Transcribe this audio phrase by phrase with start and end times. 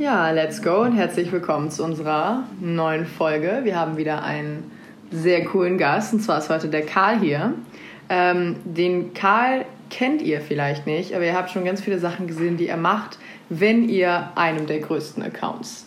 [0.00, 3.60] Ja, let's go und herzlich willkommen zu unserer neuen Folge.
[3.64, 4.70] Wir haben wieder einen
[5.10, 7.52] sehr coolen Gast und zwar ist heute der Karl hier.
[8.08, 12.56] Ähm, den Karl kennt ihr vielleicht nicht, aber ihr habt schon ganz viele Sachen gesehen,
[12.56, 13.18] die er macht,
[13.50, 15.86] wenn ihr einem der größten Accounts,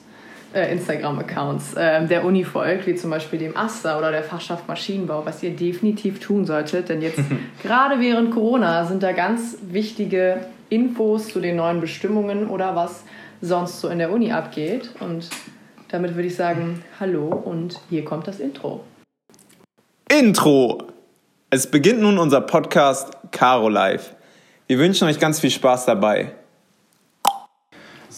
[0.54, 5.26] äh, Instagram-Accounts äh, der Uni folgt, wie zum Beispiel dem AStA oder der Fachschaft Maschinenbau,
[5.26, 7.18] was ihr definitiv tun solltet, denn jetzt
[7.64, 13.04] gerade während Corona sind da ganz wichtige Infos zu den neuen Bestimmungen oder was
[13.44, 14.90] sonst so in der Uni abgeht.
[15.00, 15.30] Und
[15.90, 18.84] damit würde ich sagen, hallo und hier kommt das Intro.
[20.10, 20.88] Intro!
[21.50, 24.16] Es beginnt nun unser Podcast Caro Live.
[24.66, 26.32] Wir wünschen euch ganz viel Spaß dabei.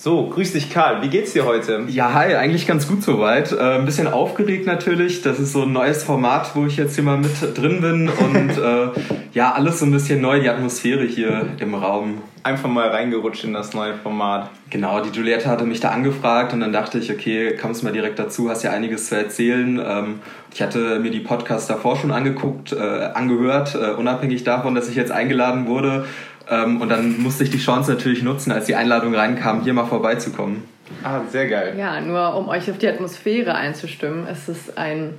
[0.05, 1.83] So, grüß dich Karl, wie geht's dir heute?
[1.87, 3.51] Ja, hi, eigentlich ganz gut soweit.
[3.51, 5.23] Äh, ein bisschen aufgeregt natürlich.
[5.23, 8.51] Das ist so ein neues Format, wo ich jetzt hier mal mit drin bin und
[8.55, 8.89] äh,
[9.33, 12.21] ja, alles so ein bisschen neu, die Atmosphäre hier im Raum.
[12.43, 14.51] Einfach mal reingerutscht in das neue Format.
[14.69, 18.19] Genau, die Juliette hatte mich da angefragt und dann dachte ich, okay, kommst mal direkt
[18.19, 19.81] dazu, hast ja einiges zu erzählen.
[19.83, 20.19] Ähm,
[20.53, 24.95] ich hatte mir die Podcasts davor schon angeguckt, äh, angehört, äh, unabhängig davon, dass ich
[24.95, 26.05] jetzt eingeladen wurde
[26.49, 29.85] ähm, und dann musste ich die Chance natürlich nutzen, als die Einladung reinkam, hier mal
[29.85, 30.63] vorbeizukommen.
[31.03, 31.75] Ah, sehr geil.
[31.77, 35.15] Ja, nur um euch auf die Atmosphäre einzustimmen, es ist ein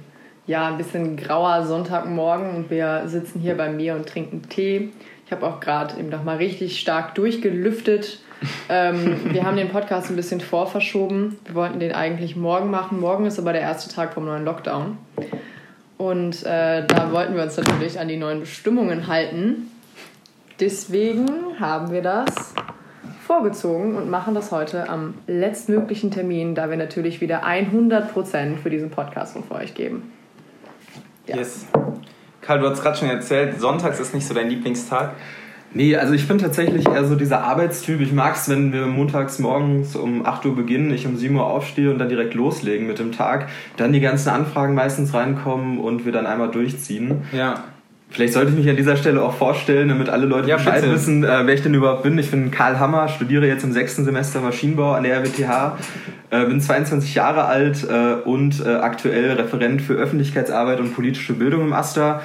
[0.46, 4.90] ja, ein bisschen grauer Sonntagmorgen und wir sitzen hier bei mir und trinken Tee.
[5.26, 8.20] Ich habe auch gerade eben noch mal richtig stark durchgelüftet.
[8.68, 11.38] ähm, wir haben den Podcast ein bisschen vorverschoben.
[11.44, 13.00] Wir wollten den eigentlich morgen machen.
[13.00, 14.98] Morgen ist aber der erste Tag vom neuen Lockdown.
[15.98, 19.70] Und äh, da wollten wir uns natürlich an die neuen Bestimmungen halten.
[20.60, 21.28] Deswegen
[21.60, 22.54] haben wir das
[23.26, 28.90] vorgezogen und machen das heute am letztmöglichen Termin, da wir natürlich wieder 100% für diesen
[28.90, 30.12] Podcast von euch geben.
[31.26, 31.36] Ja.
[31.36, 31.66] Yes.
[32.40, 35.14] Karl, du hast gerade schon erzählt, sonntags ist nicht so dein Lieblingstag.
[35.74, 38.00] Nee, also ich bin tatsächlich eher so dieser Arbeitstyp.
[38.00, 41.44] Ich mag es, wenn wir montags morgens um 8 Uhr beginnen, ich um 7 Uhr
[41.44, 43.48] aufstehe und dann direkt loslegen mit dem Tag.
[43.76, 47.24] Dann die ganzen Anfragen meistens reinkommen und wir dann einmal durchziehen.
[47.32, 47.64] Ja.
[48.16, 50.94] Vielleicht sollte ich mich an dieser Stelle auch vorstellen, damit alle Leute ja, Bescheid bitte.
[50.94, 52.16] wissen, äh, wer ich denn überhaupt bin.
[52.16, 55.76] Ich bin Karl Hammer, studiere jetzt im sechsten Semester Maschinenbau an der RWTH,
[56.30, 61.60] äh, bin 22 Jahre alt äh, und äh, aktuell Referent für Öffentlichkeitsarbeit und politische Bildung
[61.60, 62.22] im AStA.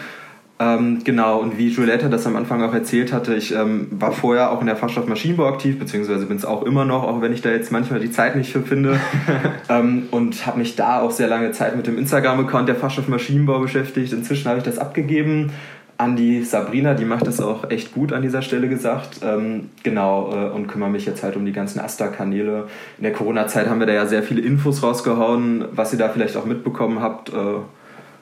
[0.61, 4.51] Ähm, genau, und wie Juliette das am Anfang auch erzählt hatte, ich ähm, war vorher
[4.51, 7.41] auch in der Fachschaft Maschinenbau aktiv, beziehungsweise bin es auch immer noch, auch wenn ich
[7.41, 8.97] da jetzt manchmal die Zeit nicht für finde.
[9.69, 13.59] ähm, und habe mich da auch sehr lange Zeit mit dem Instagram-Account der Fachschaft Maschinenbau
[13.59, 14.13] beschäftigt.
[14.13, 15.51] Inzwischen habe ich das abgegeben
[16.01, 19.19] an die Sabrina, die macht das auch echt gut an dieser Stelle gesagt.
[19.23, 22.67] Ähm, genau, äh, und kümmere mich jetzt halt um die ganzen Asta-Kanäle.
[22.97, 26.35] In der Corona-Zeit haben wir da ja sehr viele Infos rausgehauen, was ihr da vielleicht
[26.37, 27.29] auch mitbekommen habt.
[27.29, 27.33] Äh,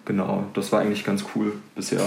[0.03, 2.01] genau, das war eigentlich ganz cool bisher.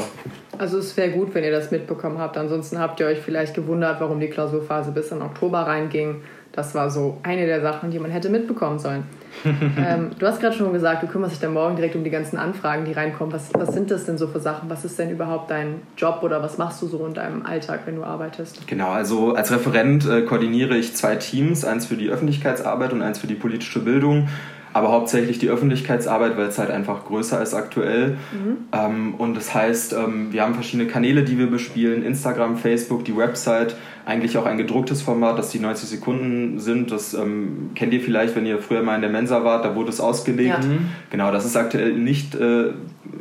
[0.59, 2.37] Also es wäre gut, wenn ihr das mitbekommen habt.
[2.37, 6.17] Ansonsten habt ihr euch vielleicht gewundert, warum die Klausurphase bis in Oktober reinging.
[6.53, 9.05] Das war so eine der Sachen, die man hätte mitbekommen sollen.
[9.45, 12.37] ähm, du hast gerade schon gesagt, du kümmerst dich dann morgen direkt um die ganzen
[12.37, 13.33] Anfragen, die reinkommen.
[13.33, 14.69] Was, was sind das denn so für Sachen?
[14.69, 17.97] Was ist denn überhaupt dein Job oder was machst du so in deinem Alltag, wenn
[17.97, 18.67] du arbeitest?
[18.67, 23.19] Genau, also als Referent äh, koordiniere ich zwei Teams, eins für die Öffentlichkeitsarbeit und eins
[23.19, 24.29] für die politische Bildung
[24.73, 28.17] aber hauptsächlich die Öffentlichkeitsarbeit, weil es halt einfach größer ist aktuell.
[28.33, 28.57] Mhm.
[28.73, 33.17] Ähm, und das heißt, ähm, wir haben verschiedene Kanäle, die wir bespielen, Instagram, Facebook, die
[33.17, 36.91] Website, eigentlich auch ein gedrucktes Format, das die 90 Sekunden sind.
[36.91, 39.91] Das ähm, kennt ihr vielleicht, wenn ihr früher mal in der Mensa wart, da wurde
[39.91, 40.65] es ausgelegt.
[40.65, 40.79] Ja.
[41.11, 42.71] Genau, das ist aktuell nicht, äh,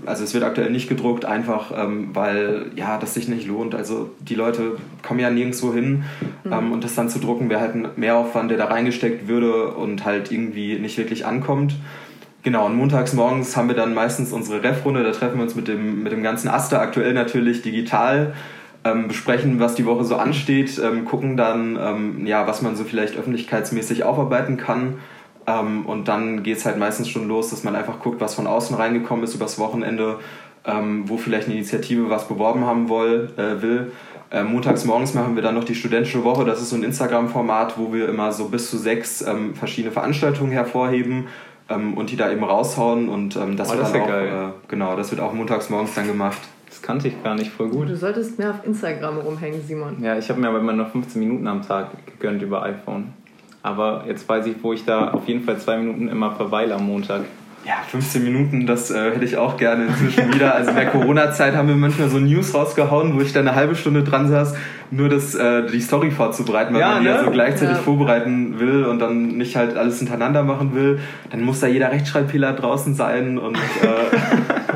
[0.06, 3.76] also es wird aktuell nicht gedruckt, einfach ähm, weil ja, das sich nicht lohnt.
[3.76, 6.04] Also die Leute kommen ja nirgendwo hin
[6.44, 6.54] mhm.
[6.54, 10.06] ähm, und das dann zu drucken wäre halt ein Mehraufwand, der da reingesteckt würde und
[10.06, 11.76] halt irgendwie nicht wirklich ankommt.
[12.44, 15.68] Genau, und montags morgens haben wir dann meistens unsere Ref-Runde, da treffen wir uns mit
[15.68, 18.34] dem, mit dem ganzen Aster, aktuell natürlich digital
[18.84, 22.84] ähm, besprechen, was die Woche so ansteht, ähm, gucken dann, ähm, ja, was man so
[22.84, 24.96] vielleicht öffentlichkeitsmäßig aufarbeiten kann.
[25.48, 28.48] Ähm, und dann geht es halt meistens schon los, dass man einfach guckt, was von
[28.48, 30.20] außen reingekommen ist übers Wochenende,
[30.66, 33.32] ähm, wo vielleicht eine Initiative was beworben haben will.
[33.38, 33.92] Äh, will.
[34.30, 36.46] Äh, montags morgens machen wir dann noch die studentische Woche.
[36.46, 40.52] Das ist so ein Instagram-Format, wo wir immer so bis zu sechs ähm, verschiedene Veranstaltungen
[40.52, 41.28] hervorheben
[41.96, 43.08] und die da eben raushauen.
[43.08, 46.06] Und das, oh, das wird dann auch, äh, genau, das wird auch montags morgens dann
[46.06, 46.40] gemacht.
[46.68, 47.90] Das kannte ich gar nicht voll gut.
[47.90, 50.04] Du solltest mehr auf Instagram rumhängen, Simon.
[50.04, 53.14] Ja, ich habe mir aber immer noch 15 Minuten am Tag gegönnt über iPhone.
[53.64, 56.86] Aber jetzt weiß ich, wo ich da auf jeden Fall zwei Minuten immer verweile am
[56.86, 57.22] Montag.
[57.64, 60.56] Ja, 15 Minuten, das äh, hätte ich auch gerne inzwischen wieder.
[60.56, 63.76] Also in der Corona-Zeit haben wir manchmal so News rausgehauen, wo ich dann eine halbe
[63.76, 64.56] Stunde dran saß,
[64.90, 67.16] nur das, äh, die Story vorzubereiten, weil ja, man die ne?
[67.16, 67.82] ja so gleichzeitig ja.
[67.84, 71.02] vorbereiten will und dann nicht halt alles hintereinander machen will.
[71.30, 73.56] Dann muss da jeder Rechtschreibfehler draußen sein und...
[73.56, 73.60] Äh,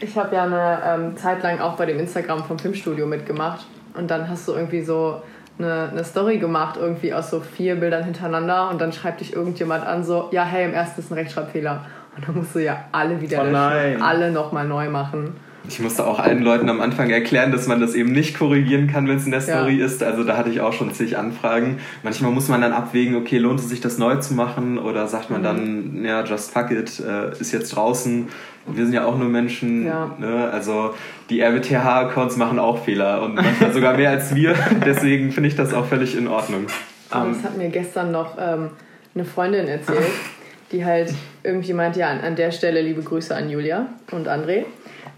[0.00, 3.66] Ich habe ja eine ähm, Zeit lang auch bei dem Instagram vom Filmstudio mitgemacht.
[3.94, 5.22] Und dann hast du irgendwie so
[5.58, 9.84] eine, eine Story gemacht, irgendwie aus so vier Bildern hintereinander und dann schreibt dich irgendjemand
[9.86, 11.84] an, so, ja, hey, im ersten ist ein Rechtschreibfehler.
[12.16, 14.02] Und dann musst du ja alle wieder Oh nein.
[14.02, 15.34] alle nochmal neu machen.
[15.68, 19.06] Ich musste auch allen Leuten am Anfang erklären, dass man das eben nicht korrigieren kann,
[19.06, 19.58] wenn es in der Ja.
[19.58, 20.02] Story ist.
[20.02, 21.78] Also da hatte ich auch schon zig Anfragen.
[22.02, 25.28] Manchmal muss man dann abwägen, okay, lohnt es sich das neu zu machen oder sagt
[25.28, 25.34] Mhm.
[25.36, 28.28] man dann, ja, just fuck it, äh, ist jetzt draußen.
[28.72, 29.86] Wir sind ja auch nur Menschen.
[29.86, 30.14] Ja.
[30.18, 30.50] Ne?
[30.52, 30.94] Also
[31.30, 34.54] die RWTH-Accounts machen auch Fehler und manchmal sogar mehr als wir.
[34.84, 36.66] Deswegen finde ich das auch völlig in Ordnung.
[37.12, 38.70] Und das hat mir gestern noch ähm,
[39.14, 39.98] eine Freundin erzählt,
[40.72, 41.12] die halt
[41.42, 44.64] irgendwie meinte, ja, an, an der Stelle liebe Grüße an Julia und André,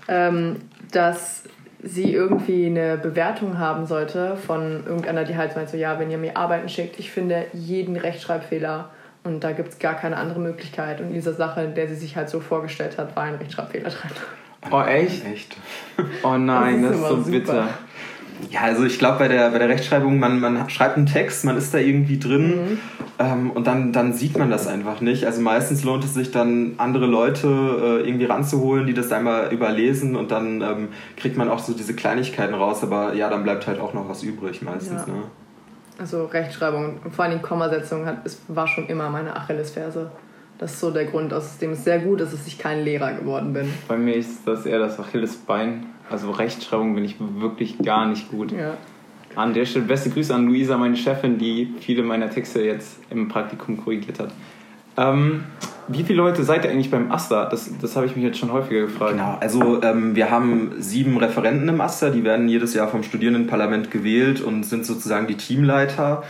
[0.08, 0.56] ähm,
[0.92, 1.44] dass
[1.82, 6.18] sie irgendwie eine Bewertung haben sollte von irgendeiner, die halt meint so, ja, wenn ihr
[6.18, 8.90] mir Arbeiten schickt, ich finde jeden Rechtschreibfehler
[9.24, 11.00] und da gibt es gar keine andere Möglichkeit.
[11.00, 13.90] Und in dieser Sache, in der sie sich halt so vorgestellt hat, war ein Rechtschreibfehler
[13.90, 14.10] drin.
[14.70, 15.24] Oh, echt?
[15.26, 15.56] Echt.
[16.22, 17.68] Oh nein, Das das ist ist, so bitter.
[18.48, 21.56] Ja, also ich glaube, bei der, bei der Rechtschreibung, man, man schreibt einen Text, man
[21.58, 22.78] ist da irgendwie drin
[23.18, 25.26] ähm, und dann, dann sieht man das einfach nicht.
[25.26, 30.16] Also meistens lohnt es sich dann, andere Leute äh, irgendwie ranzuholen, die das einmal überlesen
[30.16, 33.78] und dann ähm, kriegt man auch so diese Kleinigkeiten raus, aber ja, dann bleibt halt
[33.78, 35.06] auch noch was übrig meistens.
[35.06, 35.12] Ja.
[35.12, 35.22] Ne?
[36.00, 40.10] Also Rechtschreibung und vor allem Kommasetzung hat, es war schon immer meine Achillesferse.
[40.58, 43.12] Das ist so der Grund, aus dem es sehr gut ist, dass ich kein Lehrer
[43.12, 43.70] geworden bin.
[43.86, 45.86] Bei mir ist das eher das Achillesbein.
[46.08, 48.50] Also Rechtschreibung bin ich wirklich gar nicht gut.
[48.52, 48.78] Ja.
[49.36, 53.28] An der Stelle beste Grüße an Luisa, meine Chefin, die viele meiner Texte jetzt im
[53.28, 54.32] Praktikum korrigiert hat.
[54.96, 55.44] Ähm,
[55.88, 57.46] wie viele Leute seid ihr eigentlich beim AStA?
[57.46, 59.12] Das, das habe ich mich jetzt schon häufiger gefragt.
[59.12, 63.90] Genau, also ähm, wir haben sieben Referenten im Aster, die werden jedes Jahr vom Studierendenparlament
[63.90, 66.22] gewählt und sind sozusagen die Teamleiter.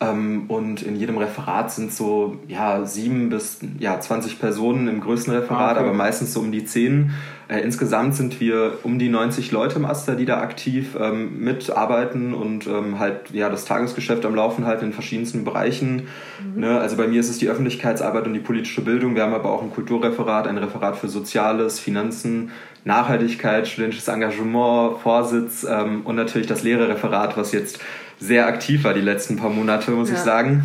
[0.00, 5.32] Ähm, und in jedem Referat sind so ja, sieben bis ja, 20 Personen im größten
[5.34, 5.80] Referat, Ah, okay.
[5.80, 7.10] aber meistens so um die zehn.
[7.48, 12.34] Äh, insgesamt sind wir um die 90 Leute im Aster, die da aktiv ähm, mitarbeiten
[12.34, 16.08] und ähm, halt ja, das Tagesgeschäft am Laufen halten in verschiedensten Bereichen.
[16.54, 16.78] Ne?
[16.78, 19.16] Also bei mir ist es die Öffentlichkeitsarbeit und die politische Bildung.
[19.16, 22.50] Wir haben aber auch ein Kulturreferat, ein Referat für Soziales, Finanzen,
[22.84, 27.80] Nachhaltigkeit, studentisches Engagement, Vorsitz ähm, und natürlich das Lehrerreferat, was jetzt
[28.18, 30.14] sehr aktiv war die letzten paar Monate, muss Ja.
[30.16, 30.64] ich sagen.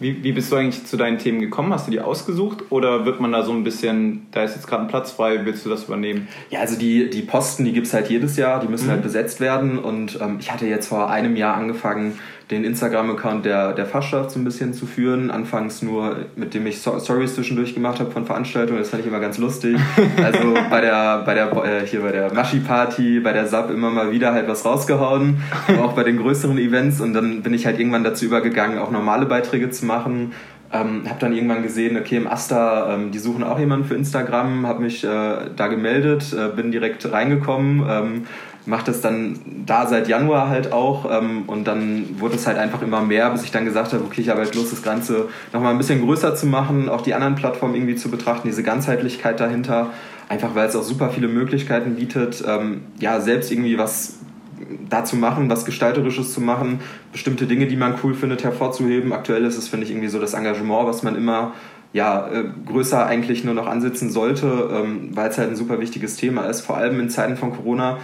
[0.00, 1.72] Wie, wie bist du eigentlich zu deinen Themen gekommen?
[1.72, 4.82] Hast du die ausgesucht oder wird man da so ein bisschen, da ist jetzt gerade
[4.82, 6.28] ein Platz frei, willst du das übernehmen?
[6.50, 9.76] Ja, also die, die Posten, die gibt's halt jedes Jahr, die müssen halt besetzt werden.
[9.76, 12.16] Und ähm, ich hatte jetzt vor einem Jahr angefangen,
[12.50, 15.30] den Instagram-Account der, der Fachschaft so ein bisschen zu führen.
[15.30, 18.78] Anfangs nur, mit dem ich Stories zwischendurch gemacht habe von Veranstaltungen.
[18.78, 19.78] Das fand ich immer ganz lustig.
[20.22, 24.10] Also bei der, bei der, äh, hier bei der Maschi-Party, bei der SAP immer mal
[24.10, 25.42] wieder halt was rausgehauen.
[25.68, 27.00] Aber auch bei den größeren Events.
[27.00, 30.32] Und dann bin ich halt irgendwann dazu übergegangen, auch normale Beiträge zu machen.
[30.70, 34.66] Ähm, habe dann irgendwann gesehen, okay, im Asta, ähm, die suchen auch jemanden für Instagram,
[34.66, 35.08] habe mich äh,
[35.56, 38.26] da gemeldet, äh, bin direkt reingekommen, ähm,
[38.68, 42.82] mache das dann da seit Januar halt auch ähm, und dann wurde es halt einfach
[42.82, 45.72] immer mehr, bis ich dann gesagt habe, okay, ich habe halt Lust, das Ganze nochmal
[45.72, 49.90] ein bisschen größer zu machen, auch die anderen Plattformen irgendwie zu betrachten, diese Ganzheitlichkeit dahinter,
[50.28, 54.18] einfach weil es auch super viele Möglichkeiten bietet, ähm, ja, selbst irgendwie was
[54.90, 56.80] da zu machen, was Gestalterisches zu machen,
[57.12, 59.12] bestimmte Dinge, die man cool findet, hervorzuheben.
[59.12, 61.52] Aktuell ist es, finde ich, irgendwie so das Engagement, was man immer
[61.92, 66.16] ja, äh, größer eigentlich nur noch ansetzen sollte, ähm, weil es halt ein super wichtiges
[66.16, 67.98] Thema ist, vor allem in Zeiten von Corona,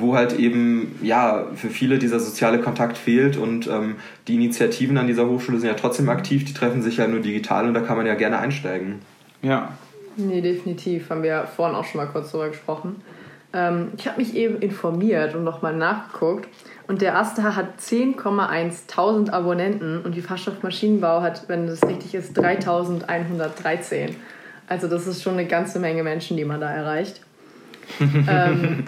[0.00, 3.96] wo halt eben ja für viele dieser soziale Kontakt fehlt und ähm,
[4.28, 7.66] die Initiativen an dieser Hochschule sind ja trotzdem aktiv, die treffen sich ja nur digital
[7.66, 9.00] und da kann man ja gerne einsteigen.
[9.42, 9.72] Ja.
[10.16, 11.10] Nee, definitiv.
[11.10, 12.96] Haben wir vorhin auch schon mal kurz drüber gesprochen.
[13.52, 16.48] Ähm, ich habe mich eben informiert und nochmal nachgeguckt.
[16.86, 22.14] Und der Asta hat 10,1 tausend Abonnenten und die Fachschaft Maschinenbau hat, wenn das richtig
[22.14, 24.16] ist, 3113.
[24.68, 27.20] Also das ist schon eine ganze Menge Menschen, die man da erreicht.
[28.28, 28.84] ähm,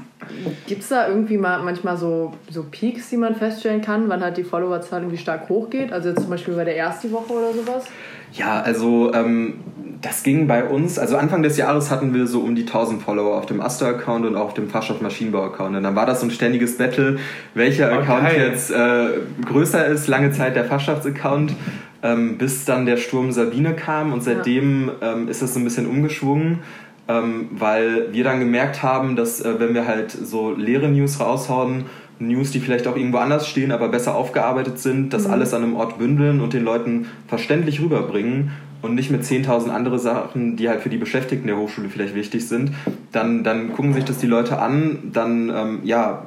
[0.66, 4.36] Gibt es da irgendwie mal manchmal so, so Peaks, die man feststellen kann, wann halt
[4.36, 5.92] die Followerzahl irgendwie stark hochgeht?
[5.92, 7.84] Also jetzt zum Beispiel bei der ersten Woche oder sowas?
[8.32, 9.60] Ja, also ähm,
[10.00, 13.36] das ging bei uns, also Anfang des Jahres hatten wir so um die 1000 Follower
[13.36, 15.76] auf dem Aster-Account und auch auf dem Fachschaft Maschinenbau-Account.
[15.76, 17.18] Und dann war das so ein ständiges Battle,
[17.54, 19.08] welcher Oh, Account jetzt äh,
[19.44, 21.54] größer ist, lange Zeit der Fachschaftsaccount,
[22.02, 25.86] ähm, bis dann der Sturm Sabine kam und seitdem ähm, ist es so ein bisschen
[25.86, 26.60] umgeschwungen.
[27.08, 31.86] Ähm, weil wir dann gemerkt haben, dass äh, wenn wir halt so leere News raushauen,
[32.20, 35.74] News, die vielleicht auch irgendwo anders stehen, aber besser aufgearbeitet sind, das alles an einem
[35.74, 40.80] Ort bündeln und den Leuten verständlich rüberbringen und nicht mit 10.000 andere Sachen, die halt
[40.82, 42.72] für die Beschäftigten der Hochschule vielleicht wichtig sind,
[43.10, 46.26] dann, dann gucken sich das die Leute an, dann, ähm, ja,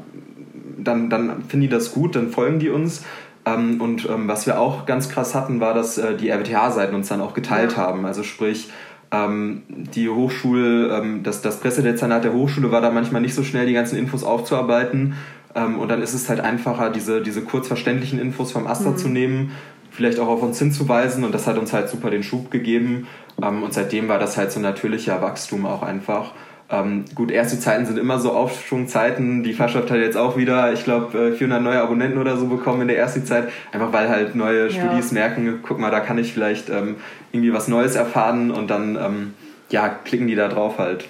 [0.77, 3.03] dann, dann finden die das gut, dann folgen die uns.
[3.46, 7.08] Ähm, und ähm, was wir auch ganz krass hatten, war, dass äh, die RWTH-Seiten uns
[7.10, 7.77] dann auch geteilt Ja.
[7.77, 8.05] haben.
[8.05, 8.70] Also sprich,
[9.15, 13.65] ähm, die Hochschule, ähm, das, das Pressedezernat der Hochschule war da manchmal nicht so schnell,
[13.65, 15.15] die ganzen Infos aufzuarbeiten.
[15.55, 18.98] Ähm, und dann ist es halt einfacher, diese, diese kurz verständlichen Infos vom Aster Mhm.
[18.98, 19.51] zu nehmen,
[19.91, 21.24] vielleicht auch auf uns hinzuweisen.
[21.24, 23.07] Und das hat uns halt super den Schub gegeben.
[23.41, 26.31] Ähm, und seitdem war das halt so ein natürlicher Wachstum auch einfach.
[26.79, 29.44] Ähm, gut, erste Zeiten sind immer so Aufschwungzeiten.
[29.44, 32.88] Die Fachschaft hat jetzt auch wieder, ich glaube, 400 neue Abonnenten oder so bekommen in
[32.88, 33.50] der ersten Zeit.
[33.72, 36.96] Einfach weil halt neue Studis merken, guck mal, da kann ich vielleicht ähm,
[37.32, 39.34] irgendwie was Neues erfahren und dann ähm,
[39.70, 41.05] ja, klicken die da drauf halt.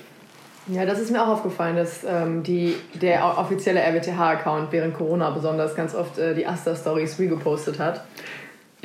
[0.67, 5.75] Ja, das ist mir auch aufgefallen, dass ähm, die, der offizielle RWTH-Account während Corona besonders
[5.75, 8.03] ganz oft äh, die Asta-Stories regepostet hat.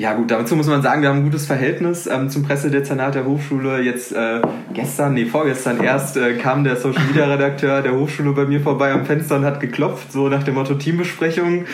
[0.01, 3.23] Ja gut, dazu muss man sagen, wir haben ein gutes Verhältnis ähm, zum Pressedezernat der
[3.23, 3.81] Hochschule.
[3.81, 4.41] Jetzt äh,
[4.73, 8.91] gestern, nee, vorgestern erst äh, kam der Social Media Redakteur der Hochschule bei mir vorbei
[8.93, 11.65] am Fenster und hat geklopft, so nach dem Motto Teambesprechung.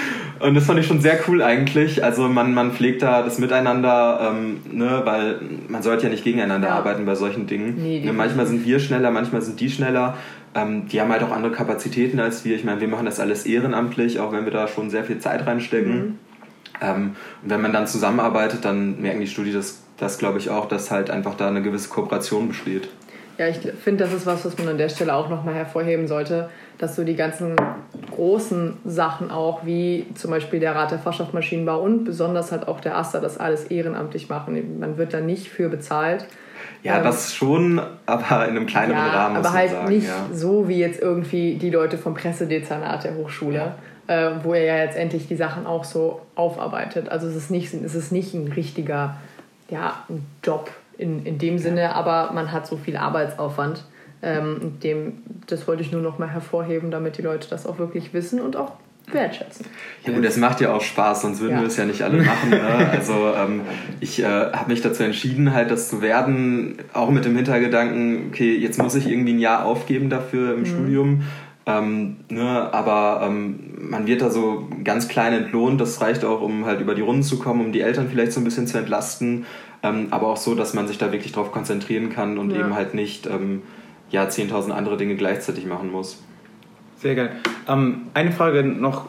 [0.41, 2.03] Und das fand ich schon sehr cool eigentlich.
[2.03, 6.67] Also man, man pflegt da das Miteinander, ähm, ne, weil man sollte ja nicht gegeneinander
[6.67, 6.75] Ja.
[6.75, 7.75] arbeiten bei solchen Dingen.
[7.81, 10.17] Nee, ne, manchmal sind wir schneller, manchmal sind die schneller.
[10.53, 12.57] Ähm, die haben halt auch andere Kapazitäten als wir.
[12.57, 15.47] Ich meine, wir machen das alles ehrenamtlich, auch wenn wir da schon sehr viel Zeit
[15.47, 16.19] reinstecken.
[16.81, 20.67] Ähm, und wenn man dann zusammenarbeitet, dann merken die Studis das, das glaube ich auch,
[20.67, 22.89] dass halt einfach da eine gewisse Kooperation besteht.
[23.37, 26.49] Ja, ich finde, das ist was, was man an der Stelle auch nochmal hervorheben sollte,
[26.79, 27.55] dass so die ganzen
[28.11, 32.79] großen Sachen auch, wie zum Beispiel der Rat der Fachschaft Maschinenbau und besonders halt auch
[32.79, 34.79] der AStA, das alles ehrenamtlich machen.
[34.79, 36.25] Man wird da nicht für bezahlt.
[36.81, 39.35] Ja, Ähm, das schon, aber in einem kleineren Ja, Rahmen.
[39.37, 40.25] aber halt sagen, nicht ja.
[40.33, 43.73] so wie jetzt irgendwie die Leute vom Pressedezernat der Hochschule,
[44.07, 47.09] äh, wo er ja jetzt endlich die Sachen auch so aufarbeitet.
[47.09, 49.17] Also es ist nicht, es ist nicht ein richtiger
[49.69, 53.83] ja, ein Job in, in dem Sinne, aber man hat so viel Arbeitsaufwand.
[54.23, 55.13] Ähm, dem,
[55.45, 58.55] das wollte ich nur noch mal hervorheben, damit die Leute das auch wirklich wissen und
[58.55, 58.71] auch
[59.11, 59.65] wertschätzen.
[60.05, 61.59] Ja gut, es macht ja auch Spaß, sonst würden Ja.
[61.61, 62.49] wir es ja nicht alle machen.
[62.49, 62.89] Ne?
[62.91, 63.61] Also ähm,
[63.99, 68.55] ich äh, habe mich dazu entschieden, halt das zu werden, auch mit dem Hintergedanken, okay,
[68.57, 70.59] jetzt muss ich irgendwie ein Jahr aufgeben dafür Mhm.
[70.59, 71.23] im Studium.
[71.67, 75.81] Ähm, ne, aber ähm, man wird da so ganz klein entlohnt.
[75.81, 78.39] Das reicht auch, um halt über die Runden zu kommen, um die Eltern vielleicht so
[78.39, 79.45] ein bisschen zu entlasten.
[79.83, 82.61] Ähm, aber auch so, dass man sich da wirklich drauf konzentrieren kann und Ja.
[82.61, 83.61] eben halt nicht ähm,
[84.09, 86.23] ja, 10.000 andere Dinge gleichzeitig machen muss.
[86.99, 87.31] Sehr geil.
[87.67, 89.05] Ähm, eine Frage noch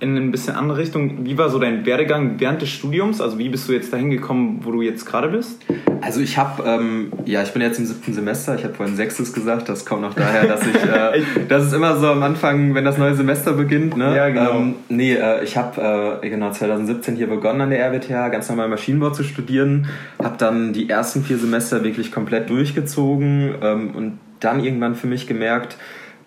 [0.00, 1.24] in ein bisschen andere Richtung.
[1.24, 3.20] Wie war so dein Werdegang während des Studiums?
[3.20, 5.62] Also wie bist du jetzt dahin gekommen, wo du jetzt gerade bist?
[6.00, 8.54] Also ich habe, ähm, ja, ich bin jetzt im siebten Semester.
[8.56, 9.68] Ich habe vorhin sechstes gesagt.
[9.68, 12.98] Das kommt noch daher, dass ich, äh, das ist immer so am Anfang, wenn das
[12.98, 13.96] neue Semester beginnt.
[13.96, 14.14] Ne?
[14.14, 14.58] Ja, genau.
[14.58, 18.68] Ähm, nee, äh, ich habe äh, genau 2017 hier begonnen an der RWTH, ganz normal
[18.68, 19.86] Maschinenbau zu studieren.
[20.22, 25.26] Habe dann die ersten vier Semester wirklich komplett durchgezogen ähm, und dann irgendwann für mich
[25.26, 25.76] gemerkt,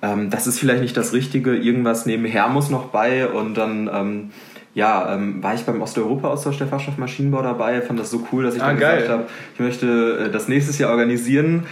[0.02, 1.56] ähm, das ist vielleicht nicht das Richtige.
[1.56, 4.30] Irgendwas nebenher muss noch bei und dann ähm,
[4.74, 8.56] ja, ähm, war ich beim Osteuropa-Austausch der Fachschaft Maschinenbau dabei, fand das so cool, dass
[8.56, 8.98] ich Ah, dann geil.
[9.02, 9.24] gesagt habe,
[9.56, 11.64] ich möchte äh, das nächstes Jahr organisieren.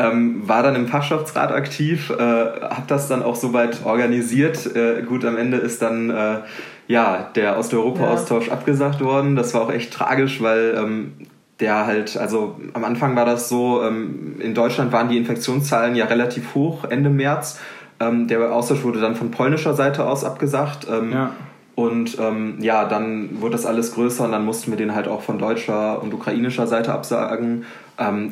[0.00, 4.74] Ähm, war dann im Fachschaftsrat aktiv, äh, habe das dann auch soweit organisiert.
[4.76, 6.38] Äh, gut, am Ende ist dann äh,
[6.86, 9.34] ja der Osteuropa-Austausch abgesagt worden.
[9.36, 11.12] Das war auch echt tragisch, weil ähm,
[11.60, 16.04] der halt, also am Anfang war das so, ähm, in Deutschland waren die Infektionszahlen ja
[16.06, 17.58] relativ hoch, Ende März.
[18.00, 20.86] Ähm, der Austausch wurde dann von polnischer Seite aus abgesagt.
[20.90, 21.30] Ähm, Ja.
[21.74, 22.16] und
[22.58, 26.02] ja, dann wurde das alles größer und dann mussten wir den halt auch von deutscher
[26.02, 27.64] und ukrainischer Seite absagen,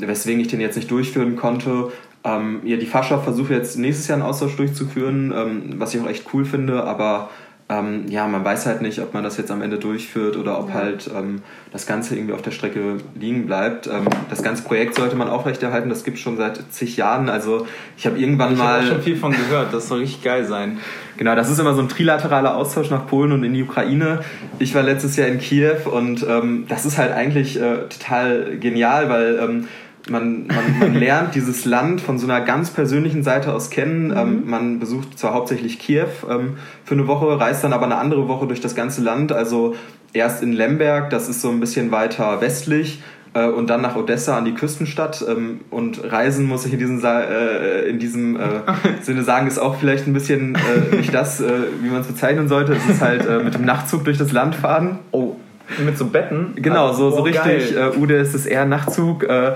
[0.01, 1.93] weswegen ich den jetzt nicht durchführen konnte.
[2.25, 6.45] Ja, die Fachschaft versucht jetzt nächstes Jahr einen Austausch durchzuführen, was ich auch echt cool
[6.45, 7.31] finde, aber
[7.69, 10.73] ähm, ja, man weiß halt nicht, ob man das jetzt am Ende durchführt oder ob
[10.73, 11.43] halt ähm,
[11.73, 13.89] das Ganze irgendwie auf der Strecke liegen bleibt.
[13.89, 17.29] Ähm, das ganze Projekt sollte man aufrechterhalten, das gibt es schon seit zig Jahren.
[17.29, 18.79] Also ich habe irgendwann Ich mal...
[18.79, 19.75] habe schon viel von gehört.
[19.75, 20.79] Das soll richtig geil sein.
[21.17, 24.21] Genau, das ist immer so ein trilateraler Austausch nach Polen und in die Ukraine.
[24.61, 29.09] Ich war letztes Jahr in Kiew und ähm, das ist halt eigentlich äh, total genial,
[29.09, 29.69] weil ähm,
[30.09, 34.15] man, man, man lernt dieses Land von so einer ganz persönlichen Seite aus kennen.
[34.17, 38.29] Ähm, man besucht zwar hauptsächlich Kiew ähm, für eine Woche, reist dann aber eine andere
[38.29, 39.33] Woche durch das ganze Land.
[39.33, 39.75] Also
[40.13, 43.01] erst in Lemberg, das ist so ein bisschen weiter westlich,
[43.37, 45.25] äh, und dann nach Odessa an die Küstenstadt.
[45.29, 48.41] Ähm, und Reisen, muss ich in diesem, Sa äh, in diesem äh,
[49.03, 51.51] Sinne sagen, ist auch vielleicht ein bisschen äh, nicht das, äh,
[51.83, 52.75] wie man es bezeichnen sollte.
[52.75, 54.99] Es ist halt äh, mit dem Nachtzug durch das Land fahren.
[55.13, 55.37] Oh,
[55.85, 56.53] mit so Betten?
[56.57, 57.77] Genau, so, so Oh, richtig.
[57.77, 59.25] Äh, Ude ist es eher Nachtzug.
[59.25, 59.55] Äh,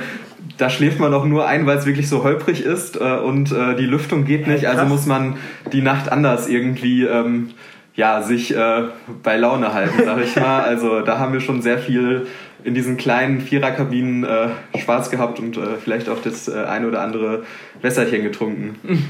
[0.60, 3.74] da schläft man auch nur ein, weil es wirklich so holprig ist äh, und äh,
[3.76, 4.66] die Lüftung geht nicht.
[4.66, 5.36] Also muss man
[5.72, 7.50] die Nacht anders irgendwie ähm,
[7.94, 8.84] ja, sich äh,
[9.22, 10.62] bei Laune halten, sag ich mal.
[10.70, 12.26] Also da haben wir schon sehr viel
[12.62, 17.00] in diesen kleinen Viererkabinen äh, Spaß gehabt und äh, vielleicht auch das äh, ein oder
[17.00, 17.44] andere
[17.80, 18.76] Wässerchen getrunken.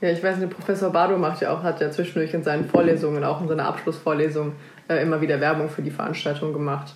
[0.00, 3.22] Ja, ich weiß nicht, Professor Bardo macht ja auch, hat ja zwischendurch in seinen Vorlesungen,
[3.22, 4.50] auch in seiner Abschlussvorlesung,
[4.88, 6.92] äh, immer wieder Werbung für die Veranstaltung gemacht.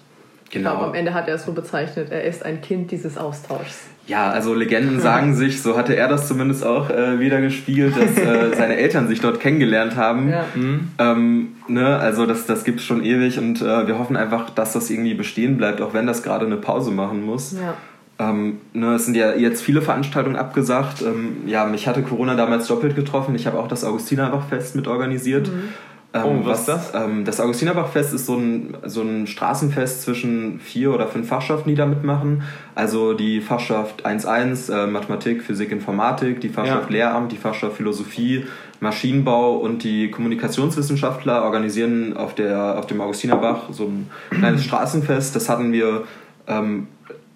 [0.50, 3.80] Ich glaube, am Ende hat er es so bezeichnet, er ist ein Kind dieses Austauschs.
[4.06, 8.16] Ja, also Legenden sagen sich, so hatte er das zumindest auch äh, wieder gespielt, dass
[8.16, 10.30] äh, seine Eltern sich dort kennengelernt haben.
[10.30, 10.44] Ja.
[10.54, 10.88] Mhm.
[10.98, 14.72] Ähm, ne, also das, das gibt es schon ewig und äh, wir hoffen einfach, dass
[14.72, 17.52] das irgendwie bestehen bleibt, auch wenn das gerade eine Pause machen muss.
[17.52, 17.74] Ja.
[18.18, 21.02] Ähm, ne, es sind ja jetzt viele Veranstaltungen abgesagt.
[21.02, 23.34] Ähm, ja, mich hatte Corona damals doppelt getroffen.
[23.34, 25.50] Ich habe auch das Augustinerbachfest mit organisiert.
[26.24, 26.92] Ähm, Oh, was ist das?
[26.94, 31.74] Ähm, das Augustinerbachfest ist so ein, so ein Straßenfest zwischen vier oder fünf Fachschaften, die
[31.74, 32.42] da mitmachen.
[32.74, 36.96] Also die Fachschaft 1.1, äh, Mathematik, Physik, Informatik, die Fachschaft Ja.
[36.96, 38.46] Lehramt, die Fachschaft Philosophie,
[38.80, 45.34] Maschinenbau und die Kommunikationswissenschaftler organisieren auf, der, auf dem Augustinerbach so ein kleines Straßenfest.
[45.34, 46.04] Das hatten wir
[46.46, 46.88] ähm,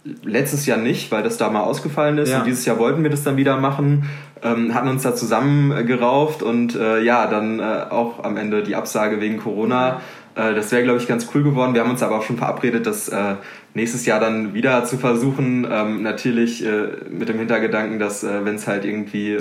[0.04, 2.30] letztes Jahr nicht, weil das da mal ausgefallen ist.
[2.30, 2.38] Ja.
[2.38, 4.04] Und dieses Jahr wollten wir das dann wieder machen,
[4.42, 5.99] ähm, hatten uns da zusammen äh,
[6.42, 10.00] und äh, ja, dann äh, auch am Ende die Absage wegen Corona.
[10.35, 11.75] Äh, das wäre, glaube ich, ganz cool geworden.
[11.75, 13.35] Wir haben uns aber auch schon verabredet, das äh,
[13.75, 15.66] nächstes Jahr dann wieder zu versuchen.
[15.71, 19.37] Ähm, natürlich äh, mit dem Hintergedanken, dass wenn es halt irgendwie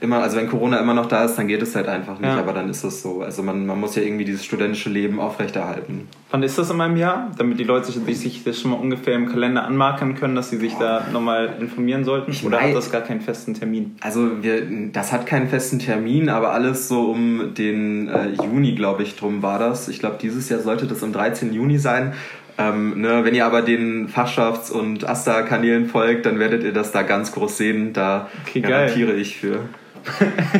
[0.00, 2.38] immer, also wenn Corona immer noch da ist, dann geht es halt einfach nicht, Ja.
[2.38, 3.22] aber dann ist es so.
[3.22, 6.08] Also man, man muss ja irgendwie dieses studentische Leben aufrechterhalten.
[6.30, 7.30] Wann ist das in meinem Jahr?
[7.38, 10.56] Damit die Leute sich, sich das schon mal ungefähr im Kalender anmarkern können, dass sie
[10.58, 12.30] sich da nochmal informieren sollten?
[12.30, 13.96] Ich Oder mein- hat das gar keinen festen Termin?
[14.00, 19.02] Also wir, das hat keinen festen Termin, aber alles so um den äh, Juni, glaube
[19.02, 19.88] ich, drum war das.
[19.88, 21.52] Ich glaube, dieses Jahr sollte das am 13.
[21.52, 22.14] Juni sein.
[22.58, 27.02] Ähm, ne, wenn ihr aber den Fachschafts- und Asta-Kanälen folgt, dann werdet ihr das da
[27.02, 27.92] ganz groß sehen.
[27.94, 28.70] Da Okay, geil.
[28.70, 29.60] garantiere ich für.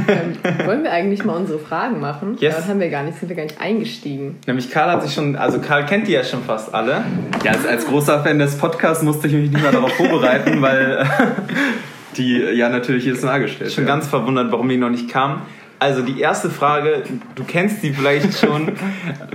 [0.09, 2.37] Ähm, wollen wir eigentlich mal unsere Fragen machen?
[2.41, 2.57] Yes.
[2.57, 4.39] Dann haben wir gar nicht, sind wir gar nicht eingestiegen.
[4.47, 7.05] Nämlich Karl hat sich schon, also Karl kennt die ja schon fast alle.
[7.45, 10.99] Ja, als, als großer Fan des Podcasts musste ich mich nicht mehr darauf vorbereiten, weil
[10.99, 11.05] äh,
[12.17, 14.01] die ja natürlich jedes Mal gestellt Schon werden.
[14.01, 15.43] ganz verwundert, warum die noch nicht kam.
[15.79, 17.03] Also die erste Frage,
[17.35, 18.73] du kennst die vielleicht schon.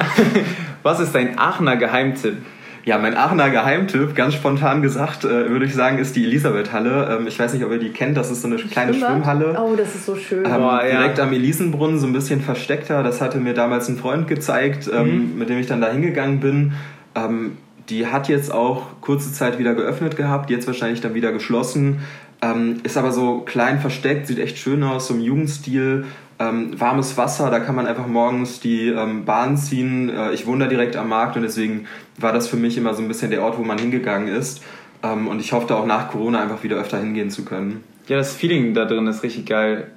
[0.83, 2.37] Was ist dein Aachener Geheimtipp?
[2.85, 7.17] Ja, mein Aachener Geheimtipp, ganz spontan gesagt, äh, würde ich sagen, ist die Elisabethhalle.
[7.19, 9.09] Ähm, ich weiß nicht, ob ihr die kennt, das ist so eine kleine Schwimmbad?
[9.11, 9.59] Schwimmhalle.
[9.59, 10.45] Oh, das ist so schön.
[10.45, 10.99] Ähm, Boah, ja.
[10.99, 13.01] Direkt am Elisenbrunnen, so ein bisschen versteckter.
[13.01, 15.39] Das hatte mir damals ein Freund gezeigt, ähm, Mhm.
[15.39, 16.73] mit dem ich dann da hingegangen bin.
[17.15, 17.57] Ähm,
[17.89, 22.01] die hat jetzt auch kurze Zeit wieder geöffnet gehabt, jetzt wahrscheinlich dann wieder geschlossen.
[22.43, 26.05] Ähm, ist aber so klein versteckt, sieht echt schön aus, so im Jugendstil.
[26.37, 30.09] Ähm, warmes Wasser, da kann man einfach morgens die ähm, Bahn ziehen.
[30.09, 33.01] Äh, ich wohne da direkt am Markt und deswegen war das für mich immer so
[33.01, 34.61] ein bisschen der Ort, wo man hingegangen ist.
[35.01, 37.83] Ähm, und ich hoffe da auch nach Corona einfach wieder öfter hingehen zu können.
[38.07, 39.91] Ja, das Feeling da drin ist richtig geil.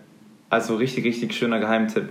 [0.51, 2.09] Also richtig, richtig schöner Geheimtipp.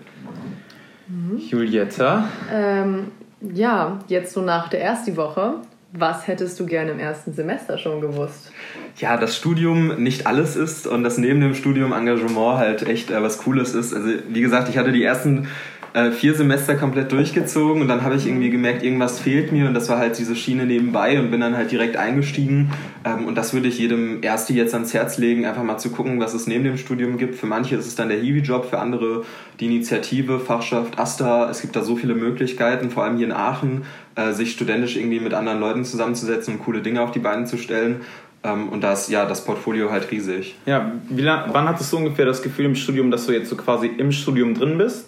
[1.37, 2.27] Julietta?
[2.51, 3.07] Ähm,
[3.41, 5.55] ja, jetzt so nach der ersten Woche.
[5.93, 8.51] Was hättest du gerne im ersten Semester schon gewusst?
[8.99, 13.21] Ja, das Studium nicht alles ist und das neben dem Studium Engagement halt echt äh,
[13.21, 13.93] was Cooles ist.
[13.93, 15.47] Also wie gesagt, ich hatte die ersten
[15.93, 19.73] äh, vier Semester komplett durchgezogen und dann habe ich irgendwie gemerkt, irgendwas fehlt mir und
[19.73, 22.71] das war halt diese Schiene nebenbei und bin dann halt direkt eingestiegen.
[23.05, 26.19] Ähm, und das würde ich jedem Erste jetzt ans Herz legen, einfach mal zu gucken,
[26.19, 27.35] was es neben dem Studium gibt.
[27.35, 29.23] Für manche ist es dann der Hiwi-Job, für andere
[29.59, 31.49] die Initiative, Fachschaft, AStA.
[31.49, 33.83] Es gibt da so viele Möglichkeiten, vor allem hier in Aachen,
[34.15, 37.57] äh, sich studentisch irgendwie mit anderen Leuten zusammenzusetzen und coole Dinge auf die Beine zu
[37.57, 38.01] stellen.
[38.47, 40.55] Ähm, und da ist ja das Portfolio halt riesig.
[40.65, 43.57] Ja, wie lang, wann hattest du ungefähr das Gefühl im Studium, dass du jetzt so
[43.57, 45.07] quasi im Studium drin bist?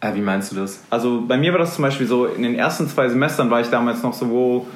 [0.00, 0.82] Äh, wie meinst du das?
[0.90, 3.68] Also bei mir war das zum Beispiel so, in den ersten zwei Semestern war ich
[3.68, 4.66] damals noch so, wo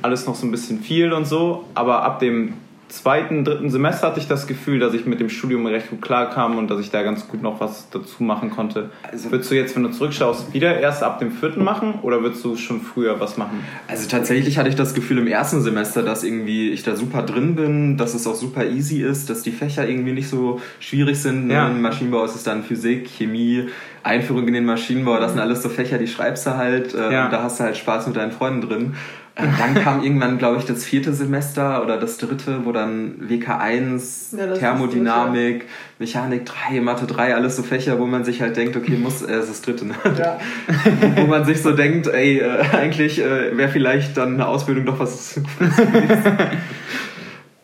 [0.00, 2.54] alles noch so ein bisschen viel und so, aber ab dem
[2.92, 6.58] zweiten, dritten Semester hatte ich das Gefühl, dass ich mit dem Studium recht gut klarkam
[6.58, 8.90] und dass ich da ganz gut noch was dazu machen konnte.
[9.10, 12.44] Also- würdest du jetzt, wenn du zurückschaust, wieder erst ab dem vierten machen oder würdest
[12.44, 13.60] du schon früher was machen?
[13.88, 17.56] Also tatsächlich hatte ich das Gefühl im ersten Semester, dass irgendwie ich da super drin
[17.56, 21.50] bin, dass es auch super easy ist, dass die Fächer irgendwie nicht so schwierig sind.
[21.50, 21.68] Ja.
[21.68, 23.68] Im Maschinenbau ist es dann Physik, Chemie,
[24.02, 27.24] Einführung in den Maschinenbau, das sind alles so Fächer, die schreibst du halt, äh, Ja.
[27.26, 28.94] und da hast du halt Spaß mit deinen Freunden drin.
[29.34, 34.52] Dann kam irgendwann, glaube ich, das vierte Semester oder das dritte, wo dann WK1, Ja,
[34.54, 35.64] Thermodynamik,
[35.98, 39.32] Mechanik 3, Mathe 3, alles so Fächer, wo man sich halt denkt, okay, muss, äh,
[39.32, 39.94] es ist das dritte, ne?
[40.18, 40.38] Ja.
[41.16, 44.98] wo man sich so denkt, ey, äh, eigentlich äh, wäre vielleicht dann eine Ausbildung doch
[44.98, 45.40] was.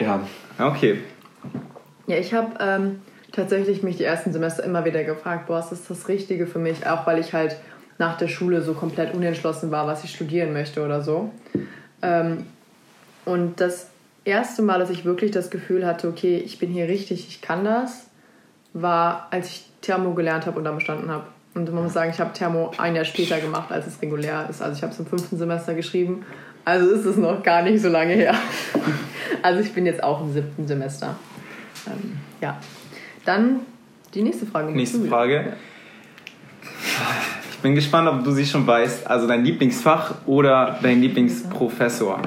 [0.00, 0.20] ja.
[0.58, 1.00] Okay.
[2.06, 3.00] Ja, ich habe ähm,
[3.32, 6.86] tatsächlich mich die ersten Semester immer wieder gefragt, boah, ist das das Richtige für mich?
[6.86, 7.56] Auch weil ich halt
[7.98, 11.30] nach der Schule so komplett unentschlossen war, was ich studieren möchte oder so.
[12.00, 12.46] Ähm,
[13.24, 13.88] und das
[14.24, 17.64] erste Mal, dass ich wirklich das Gefühl hatte, okay, ich bin hier richtig, ich kann
[17.64, 18.06] das,
[18.72, 21.26] war, als ich Thermo gelernt habe und dann bestanden habe.
[21.54, 24.62] Und man muss sagen, ich habe Thermo ein Jahr später gemacht, als es regulär ist.
[24.62, 26.24] Also ich habe es im fünften Semester geschrieben.
[26.64, 28.34] Also ist es noch gar nicht so lange her.
[29.40, 31.14] Also ich bin jetzt auch im siebten Semester.
[31.86, 32.58] Ähm, ja.
[33.24, 33.60] Dann
[34.14, 34.72] die nächste Frage.
[34.72, 35.04] Nächste.
[35.04, 35.52] Frage.
[37.58, 39.08] Ich bin gespannt, ob du sie schon weißt.
[39.08, 42.22] Also dein Lieblingsfach oder dein Lieblingsprofessor?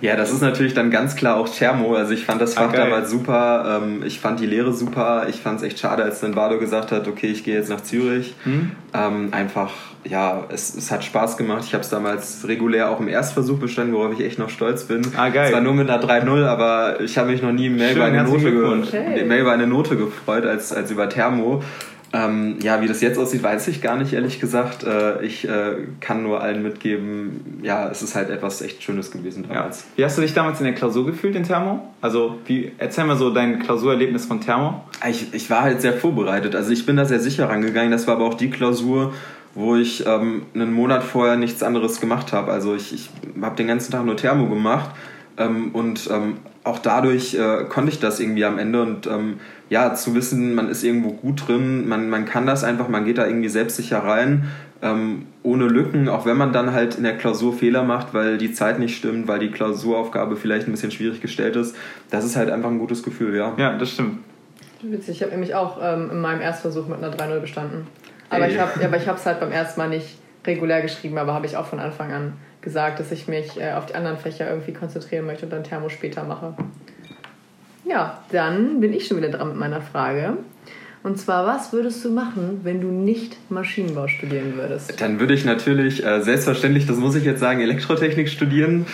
[0.00, 1.96] Ja, das ist natürlich dann ganz klar auch Thermo.
[1.96, 2.84] Also ich fand das Fach geil.
[2.84, 3.80] damals super.
[3.82, 5.26] Ähm, ich fand die Lehre super.
[5.28, 7.80] Ich fand es echt schade, als dann Bardo gesagt hat, okay, ich gehe jetzt nach
[7.80, 8.36] Zürich.
[8.44, 8.70] Hm?
[8.94, 9.72] Ähm, einfach,
[10.04, 11.64] ja, es, es hat Spaß gemacht.
[11.66, 15.02] Ich habe es damals regulär auch im Erstversuch bestanden, worauf ich echt noch stolz bin.
[15.16, 15.50] Ah, geil.
[15.50, 18.22] Zwar nur mit einer 3-0, aber ich habe mich noch nie mehr Schön, über eine,
[18.22, 19.24] Note, ge Hey.
[19.24, 21.64] mehr über eine Note gefreut als, als über Thermo.
[22.10, 24.82] Ähm, ja, wie das jetzt aussieht, weiß ich gar nicht, ehrlich gesagt.
[24.82, 29.44] Äh, ich äh, kann nur allen mitgeben, ja, es ist halt etwas echt Schönes gewesen
[29.48, 29.56] Ja.
[29.56, 29.84] damals.
[29.96, 31.86] Wie hast du dich damals in der Klausur gefühlt in Thermo?
[32.00, 34.84] Also, wie, erzähl mal so dein Klausurerlebnis von Thermo.
[35.08, 36.56] Ich, ich war halt sehr vorbereitet.
[36.56, 37.90] Also ich bin da sehr sicher rangegangen.
[37.90, 39.12] Das war aber auch die Klausur,
[39.54, 42.52] wo ich ähm, einen Monat vorher nichts anderes gemacht habe.
[42.52, 43.10] Also ich, ich
[43.42, 44.90] habe den ganzen Tag nur Thermo gemacht
[45.36, 49.40] ähm, und ähm, auch dadurch äh, konnte ich das irgendwie am Ende und ähm,
[49.70, 53.18] ja, zu wissen, man ist irgendwo gut drin, man, man kann das einfach, man geht
[53.18, 54.48] da irgendwie selbstsicher rein,
[54.80, 58.52] ähm, ohne Lücken, auch wenn man dann halt in der Klausur Fehler macht, weil die
[58.52, 61.76] Zeit nicht stimmt, weil die Klausuraufgabe vielleicht ein bisschen schwierig gestellt ist.
[62.10, 63.54] Das ist halt einfach ein gutes Gefühl, ja.
[63.56, 64.18] Ja, das stimmt.
[64.82, 67.86] Witzig, ich habe nämlich auch ähm, in meinem Erstversuch mit einer 3-0 bestanden.
[68.30, 68.52] Aber Ey.
[68.52, 71.56] ich habe aber ich es halt beim ersten Mal nicht regulär geschrieben, aber habe ich
[71.56, 75.26] auch von Anfang an gesagt, dass ich mich äh, auf die anderen Fächer irgendwie konzentrieren
[75.26, 76.54] möchte und dann Thermo später mache.
[77.88, 80.36] Ja, dann bin ich schon wieder dran mit meiner Frage.
[81.02, 85.00] Und zwar, was würdest du machen, wenn du nicht Maschinenbau studieren würdest?
[85.00, 88.84] Dann würde ich natürlich äh, selbstverständlich, das muss ich jetzt sagen, Elektrotechnik studieren.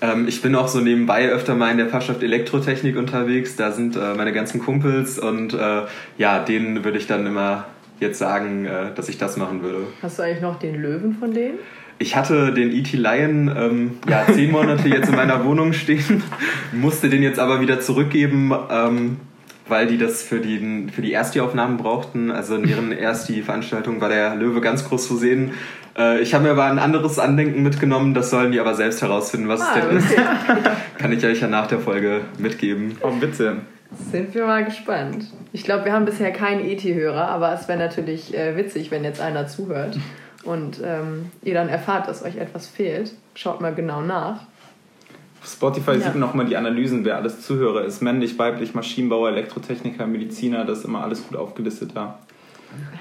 [0.00, 3.56] Ähm, ich bin auch so nebenbei öfter mal in der Fachschaft Elektrotechnik unterwegs.
[3.56, 5.82] Da sind äh, meine ganzen Kumpels und äh,
[6.18, 7.66] ja, denen würde ich dann immer
[8.00, 9.86] jetzt sagen, äh, dass ich das machen würde.
[10.02, 11.58] Hast du eigentlich noch den Löwen von denen?
[12.02, 12.96] Ich hatte den E.T.
[12.96, 16.22] Lion ähm, ja, zehn Monate jetzt in meiner Wohnung stehen,
[16.72, 19.18] musste den jetzt aber wieder zurückgeben, ähm,
[19.68, 22.30] weil die das für die, für die Ersti-Aufnahmen brauchten.
[22.30, 25.52] Also in ihren Ersti-Veranstaltungen war der Löwe ganz groß zu sehen.
[25.94, 29.48] Äh, ich habe mir aber ein anderes Andenken mitgenommen, das sollen die aber selbst herausfinden,
[29.48, 30.16] was Ah, es denn ist.
[30.98, 32.96] Kann ich euch ja nach der Folge mitgeben.
[33.02, 33.58] Oh, bitte.
[34.10, 35.26] Sind wir mal gespannt.
[35.52, 39.20] Ich glaube, wir haben bisher keinen ET-Hörer, aber es wäre natürlich äh, witzig, wenn jetzt
[39.20, 39.98] einer zuhört
[40.44, 43.12] und ähm, ihr dann erfahrt, dass euch etwas fehlt.
[43.34, 44.42] Schaut mal genau nach.
[45.42, 45.96] Auf Spotify Ja.
[46.00, 48.02] sieht man nochmal die Analysen, wer alles Zuhörer ist.
[48.02, 52.18] Männlich, weiblich, Maschinenbauer, Elektrotechniker, Mediziner, das ist immer alles gut aufgelistet da.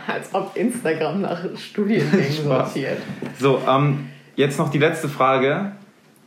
[0.07, 2.73] Als ob Instagram nach Studiengängen Spaß.
[2.73, 2.97] sortiert.
[3.39, 5.73] So, ähm, jetzt noch die letzte Frage.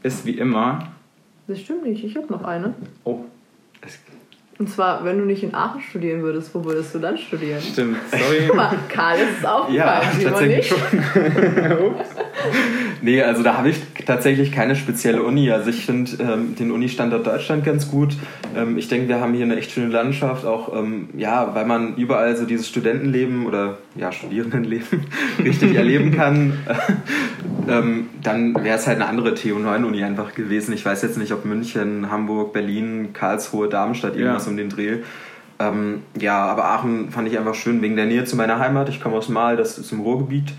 [0.05, 0.89] Ist wie immer.
[1.49, 2.75] Das stimmt nicht, ich habe noch eine.
[3.05, 3.21] Oh,
[4.63, 7.61] Und zwar, wenn du nicht in Aachen studieren würdest, wo würdest du dann studieren?
[7.61, 7.97] stimmt.
[8.13, 8.45] Sorry.
[8.47, 9.75] Guck mal, Karl ist es aufgefallen,
[10.21, 10.69] Ja, tatsächlich nicht.
[10.69, 10.79] schon.
[13.03, 15.51] nee, also da habe ich tatsächlich keine spezielle Uni.
[15.51, 18.17] Also ich finde ähm, den Uni-Standort Deutschland ganz gut.
[18.57, 21.97] Ähm, ich denke, wir haben hier eine echt schöne Landschaft, auch ähm, ja, weil man
[21.97, 25.07] überall so dieses Studentenleben oder ja, Studierendenleben
[25.45, 26.59] richtig erleben kann.
[27.69, 30.73] ähm, dann wäre es halt eine andere TU9-Uni einfach gewesen.
[30.75, 34.51] Ich weiß jetzt nicht, ob München, Hamburg, Berlin, Karlsruhe, Darmstadt, irgendwas Ja.
[34.51, 34.99] um den Dreh.
[35.63, 38.89] Ähm, ja, aber Aachen fand ich einfach schön wegen der Nähe zu meiner Heimat.
[38.89, 40.53] Ich komme aus Mahl, das ist im Ruhrgebiet.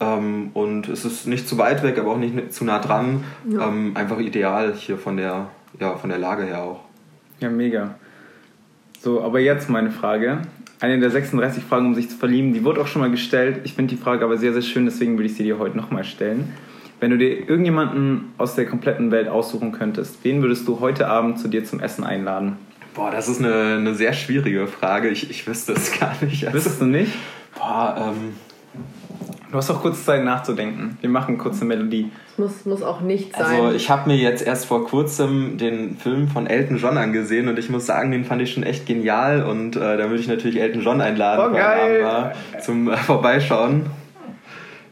[0.00, 3.24] Ähm, und es ist nicht zu weit weg, aber auch nicht zu nah dran.
[3.48, 3.68] Ja.
[3.68, 6.80] Ähm, einfach ideal hier von der, ja, von der Lage her auch.
[7.40, 7.96] Ja, mega.
[9.00, 10.42] So, aber jetzt meine Frage.
[10.80, 13.60] Eine der 36 Fragen, um sich zu verlieben, die wurde auch schon mal gestellt.
[13.64, 16.04] Ich finde die Frage aber sehr, sehr schön, deswegen würde ich sie dir heute nochmal
[16.04, 16.52] stellen.
[17.00, 21.38] Wenn du dir irgendjemanden aus der kompletten Welt aussuchen könntest, wen würdest du heute Abend
[21.38, 22.56] zu dir zum Essen einladen?
[22.94, 25.08] Boah, das ist eine, eine sehr schwierige Frage.
[25.08, 26.44] Ich, ich wüsste es gar nicht.
[26.46, 27.12] Also, Wüsstest du nicht?
[27.56, 28.34] boah, ähm,
[29.50, 30.98] Du hast auch kurz Zeit nachzudenken.
[31.00, 32.10] Wir machen kurz eine Melodie.
[32.32, 33.62] Es muss, muss auch nicht sein.
[33.62, 37.58] Also ich habe mir jetzt erst vor kurzem den Film von Elton John angesehen und
[37.58, 40.60] ich muss sagen, den fand ich schon echt genial und äh, da würde ich natürlich
[40.60, 42.04] Elton John einladen Oh, geil.
[42.04, 43.86] Abend mal zum äh, Vorbeischauen.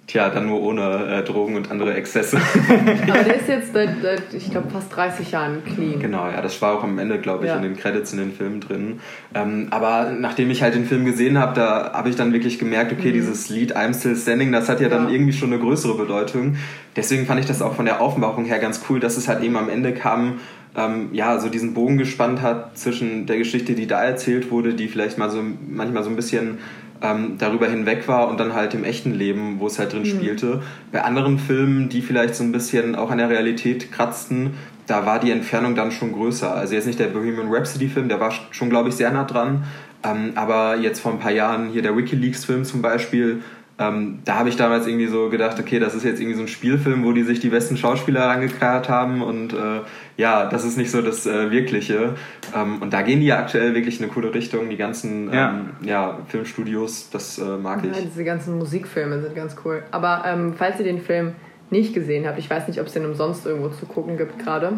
[0.07, 2.37] Tja, dann nur ohne äh, Drogen und andere Exzesse.
[3.09, 5.99] Aber der ist jetzt seit, seit ich glaube, fast 30 Jahren clean.
[5.99, 7.57] genau, ja, das war auch am Ende, glaube ich, Ja.
[7.57, 9.01] in den Credits in den Filmen drin.
[9.35, 12.93] Ähm, aber nachdem ich halt den Film gesehen habe, da habe ich dann wirklich gemerkt,
[12.93, 15.09] okay, dieses Lied I'm Still Standing, das hat ja dann Mhm.
[15.09, 15.15] Ja.
[15.17, 16.57] irgendwie schon eine größere Bedeutung.
[16.95, 19.57] Deswegen fand ich das auch von der Aufmachung her ganz cool, dass es halt eben
[19.57, 20.35] am Ende kam,
[20.77, 24.87] ähm, ja, so diesen Bogen gespannt hat zwischen der Geschichte, die da erzählt wurde, die
[24.89, 26.59] vielleicht mal so manchmal so ein bisschen
[27.03, 30.07] ähm, darüber hinweg war und dann halt im echten Leben, wo es halt drin Mhm.
[30.07, 30.63] spielte.
[30.93, 34.55] Bei anderen Filmen, die vielleicht so ein bisschen auch an der Realität kratzten,
[34.87, 36.55] da war die Entfernung dann schon größer.
[36.55, 39.65] Also jetzt nicht der Bohemian Rhapsody-Film, der war schon, glaube ich, sehr nah dran.
[40.05, 43.43] Ähm, aber jetzt vor ein paar Jahren hier der WikiLeaks-Film zum Beispiel,
[43.79, 46.49] ähm, da habe ich damals irgendwie so gedacht, okay, das ist jetzt irgendwie so ein
[46.49, 49.81] Spielfilm, wo die sich die besten Schauspieler rangekarrt haben und äh,
[50.17, 52.15] ja, das ist nicht so das äh, Wirkliche.
[52.55, 55.51] Ähm, und da gehen die ja aktuell wirklich in eine coole Richtung, die ganzen Ja.
[55.51, 58.05] ähm, ja, Filmstudios, das äh, mag Ja, ich.
[58.05, 59.83] diese ganzen Musikfilme sind ganz cool.
[59.91, 61.33] Aber ähm, falls ihr den Film
[61.71, 64.73] nicht gesehen habt, ich weiß nicht, ob es den umsonst irgendwo zu gucken gibt gerade,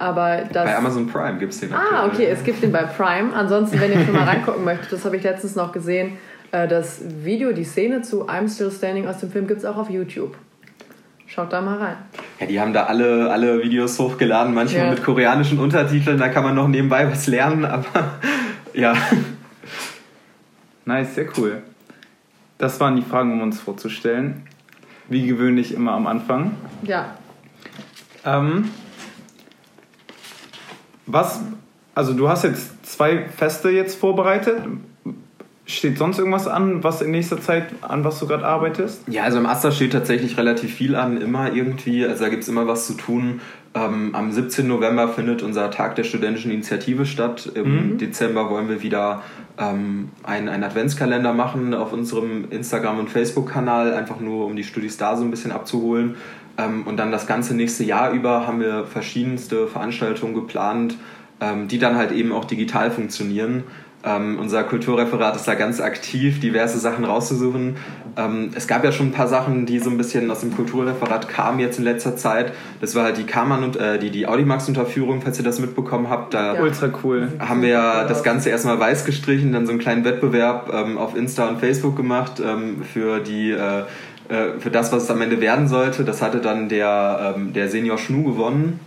[0.00, 2.08] Aber das, Bei Amazon Prime gibt es den Ah, aktuell.
[2.10, 3.32] okay, es gibt den bei Prime.
[3.34, 6.12] Ansonsten, wenn ihr schon mal reingucken möchtet, das habe ich letztens noch gesehen,
[6.50, 9.90] das Video, die Szene zu I'm Still Standing aus dem Film gibt es auch auf
[9.90, 10.36] YouTube.
[11.26, 11.96] Schaut da mal rein.
[12.40, 14.90] Ja, die haben da alle, alle Videos hochgeladen, manchmal Ja.
[14.90, 17.84] mit koreanischen Untertiteln, da kann man noch nebenbei was lernen, aber
[18.72, 18.94] ja.
[20.86, 21.62] Nice, sehr cool.
[22.56, 24.46] Das waren die Fragen, um uns vorzustellen.
[25.10, 26.52] Wie gewöhnlich immer am Anfang.
[26.82, 27.16] Ja,
[28.24, 28.70] Ähm,
[31.06, 31.40] was,
[31.94, 34.62] also du hast jetzt zwei Feste jetzt vorbereitet.
[35.70, 39.02] Steht sonst irgendwas an, was in nächster Zeit, an was du gerade arbeitest?
[39.06, 42.06] Ja, also im Aster steht tatsächlich relativ viel an, immer irgendwie.
[42.06, 43.42] Also da gibt es immer was zu tun.
[43.74, 44.66] Ähm, am 17.
[44.66, 47.52] November findet unser Tag der studentischen Initiative statt.
[47.54, 49.22] Im Dezember wollen wir wieder
[49.58, 54.96] ähm, einen, einen Adventskalender machen auf unserem Instagram- und Facebook-Kanal, einfach nur um die Studis
[54.96, 56.16] da so ein bisschen abzuholen.
[56.56, 60.96] Ähm, und dann das ganze nächste Jahr über haben wir verschiedenste Veranstaltungen geplant,
[61.42, 63.64] ähm, die dann halt eben auch digital funktionieren.
[64.04, 67.76] Ähm, unser Kulturreferat ist da ganz aktiv, diverse Sachen rauszusuchen.
[68.16, 71.28] Ähm, es gab ja schon ein paar Sachen, die so ein bisschen aus dem Kulturreferat
[71.28, 72.52] kamen jetzt in letzter Zeit.
[72.80, 76.34] Das war halt die Kammern und äh, die, die Audimax-Unterführung, falls ihr das mitbekommen habt.
[76.34, 76.62] Da Ja.
[76.62, 77.32] Ultra cool.
[77.40, 81.16] haben wir ja das Ganze erstmal weiß gestrichen, dann so einen kleinen Wettbewerb ähm, auf
[81.16, 83.82] Insta und Facebook gemacht ähm, für die äh,
[84.28, 86.04] äh, für das, was es am Ende werden sollte.
[86.04, 88.80] Das hatte dann der, ähm, der Senior Schnu gewonnen.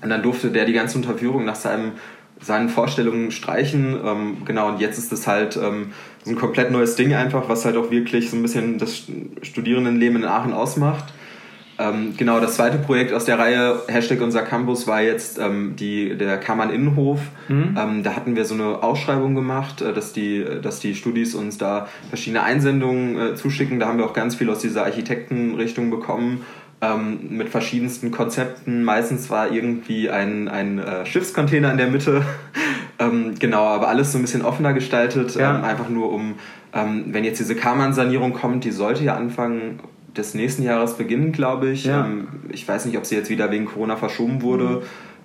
[0.00, 1.92] Und dann durfte der die ganze Unterführung nach seinem,
[2.40, 3.96] seinen Vorstellungen streichen.
[4.04, 5.92] Ähm, genau, und jetzt ist es halt ähm,
[6.24, 9.04] so ein komplett neues Ding einfach, was halt auch wirklich so ein bisschen das
[9.42, 11.12] Studierendenleben in Aachen ausmacht.
[11.80, 16.16] Ähm, genau, das zweite Projekt aus der Reihe Hashtag unser Campus war jetzt ähm, die,
[16.16, 17.20] der Kammern Innenhof.
[17.76, 21.56] Ähm, da hatten wir so eine Ausschreibung gemacht, äh, dass, die, dass die Studis uns
[21.56, 23.78] da verschiedene Einsendungen äh, zuschicken.
[23.78, 26.44] Da haben wir auch ganz viel aus dieser Architektenrichtung bekommen.
[26.80, 28.84] Ähm, mit verschiedensten Konzepten.
[28.84, 32.22] Meistens war irgendwie ein, ein äh, Schiffscontainer in der Mitte.
[33.00, 35.34] ähm, genau, aber alles so ein bisschen offener gestaltet.
[35.34, 35.58] Ja.
[35.58, 36.34] Ähm, einfach nur um,
[36.72, 39.80] ähm, wenn jetzt diese Kammern-Sanierung kommt, die sollte ja Anfang
[40.16, 41.84] des nächsten Jahres beginnen, glaube ich.
[41.84, 42.06] Ja.
[42.06, 44.82] Ähm, ich weiß nicht, ob sie jetzt wieder wegen Corona verschoben wurde.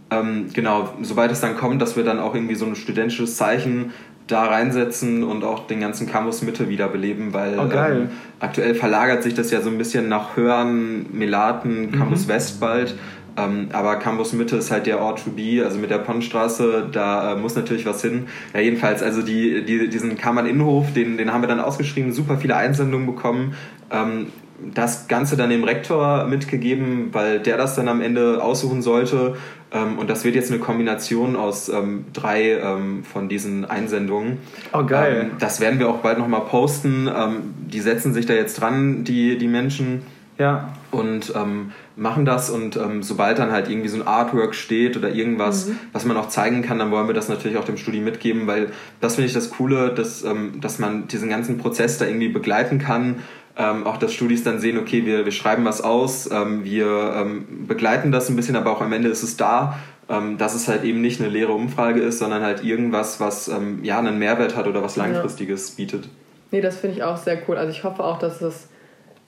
[0.10, 3.92] Ähm, genau, sobald es dann kommt, dass wir dann auch irgendwie so ein studentisches Zeichen
[4.28, 7.68] da reinsetzen und auch den ganzen Campus Mitte wiederbeleben, weil Oh.
[8.02, 8.10] Ähm,
[8.40, 12.96] aktuell verlagert sich das ja so ein bisschen nach Hörn, Melaten, Campus West bald.
[13.36, 17.34] Ähm, aber Campus Mitte ist halt der Ort to be, also mit der Ponnstraße, da
[17.34, 18.28] äh, muss natürlich was hin.
[18.54, 22.38] Ja, jedenfalls, also die, die, diesen Kammern Innenhof, den, den haben wir dann ausgeschrieben, super
[22.38, 23.56] viele Einsendungen bekommen.
[23.92, 24.28] Ähm,
[24.74, 29.36] das Ganze dann dem Rektor mitgegeben, weil der das dann am Ende aussuchen sollte.
[29.72, 34.38] Ähm, und das wird jetzt eine Kombination aus ähm, drei ähm, von diesen Einsendungen.
[34.72, 35.30] Oh, geil.
[35.32, 37.10] Ähm, das werden wir auch bald nochmal posten.
[37.14, 40.04] Ähm, die setzen sich da jetzt dran, die, die Menschen
[40.38, 40.74] Ja.
[40.92, 45.70] und ähm, machen das und sobald dann halt irgendwie so ein Artwork steht oder irgendwas,
[45.92, 48.72] was man auch zeigen kann, dann wollen wir das natürlich auch dem Studi mitgeben, weil
[49.00, 50.26] das finde ich das Coole, dass,
[50.60, 53.18] dass man diesen ganzen Prozess da irgendwie begleiten kann.
[53.56, 57.68] Ähm, auch dass Studis dann sehen, okay, wir, wir schreiben was aus, ähm, wir ähm,
[57.68, 59.78] begleiten das ein bisschen, aber auch am Ende ist es da,
[60.10, 63.84] ähm, dass es halt eben nicht eine leere Umfrage ist, sondern halt irgendwas, was ähm,
[63.84, 66.10] ja einen Mehrwert hat oder was langfristiges bietet.
[66.50, 67.58] Nee, das finde ich auch sehr cool.
[67.58, 68.70] Also ich hoffe auch, dass das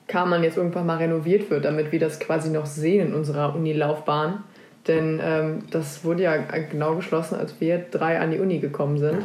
[0.08, 4.44] Kammern jetzt irgendwann mal renoviert wird, damit wir das quasi noch sehen in unserer Unilaufbahn.
[4.86, 9.24] Denn ähm, das wurde ja genau geschlossen, als wir drei an die Uni gekommen sind.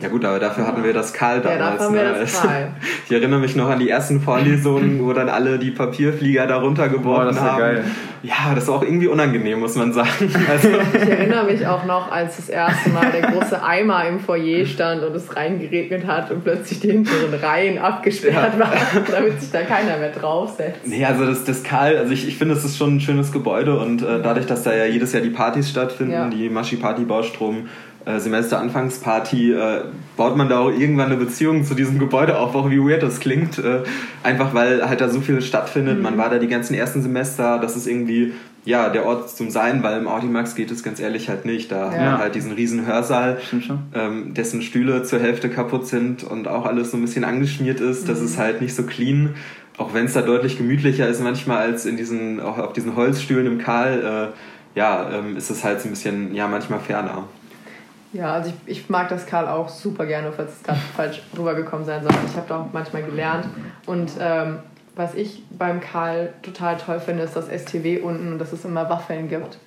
[0.00, 1.78] Ja gut, aber dafür hatten wir das Karl Ja, damals.
[1.78, 2.18] dafür haben wir ne?
[2.20, 2.68] das Karl.
[3.06, 7.34] Ich erinnere mich noch an die ersten Vorlesungen, wo dann alle die Papierflieger da runtergeworfen
[7.34, 7.58] Boah, haben.
[7.58, 7.84] geil.
[8.22, 10.08] Ja, das war auch irgendwie unangenehm, muss man sagen.
[10.50, 14.66] Also, Ich erinnere mich auch noch, als das erste Mal der große Eimer im Foyer
[14.66, 18.78] stand und es reingeregnet hat und plötzlich die hinteren Reihen abgesperrt waren,
[19.10, 20.80] damit sich da keiner mehr draufsetzt.
[20.86, 23.78] nee, also das, das Karl, also ich, ich finde, es ist schon ein schönes Gebäude
[23.78, 26.28] und äh, dadurch, dass da ja jedes Jahr die Partys stattfinden, Ja.
[26.28, 27.68] die Maschi-Party-Baustrom,
[28.06, 29.80] äh, Semesteranfangsparty, äh,
[30.16, 33.20] baut man da auch irgendwann eine Beziehung zu diesem Gebäude auf, auch wie weird das
[33.20, 33.58] klingt.
[33.58, 33.82] Äh,
[34.22, 36.00] einfach weil halt da so viel stattfindet.
[36.02, 38.32] Man war da die ganzen ersten Semester, das ist irgendwie
[38.64, 41.72] ja der Ort zum Sein, weil im Audimax geht es ganz ehrlich halt nicht.
[41.72, 41.98] Da Ja.
[41.98, 43.38] wir halt diesen riesen Hörsaal,
[43.94, 48.08] ähm, dessen Stühle zur Hälfte kaputt sind und auch alles so ein bisschen angeschmiert ist.
[48.08, 49.34] Das ist halt nicht so clean.
[49.78, 53.46] Auch wenn es da deutlich gemütlicher ist manchmal als in diesen, auch auf diesen Holzstühlen
[53.46, 57.24] im Karl, äh, ja, ähm, ist es halt so ein bisschen, ja, manchmal ferner.
[58.12, 61.84] Ja, also ich, ich mag das Karl auch super gerne, falls es gerade falsch rübergekommen
[61.86, 62.12] sein soll.
[62.26, 63.46] Ich habe da auch manchmal gelernt.
[63.86, 64.58] Und ähm,
[64.96, 68.88] was ich beim Karl total toll finde, ist das STW unten und dass es immer
[68.90, 69.58] Waffeln gibt.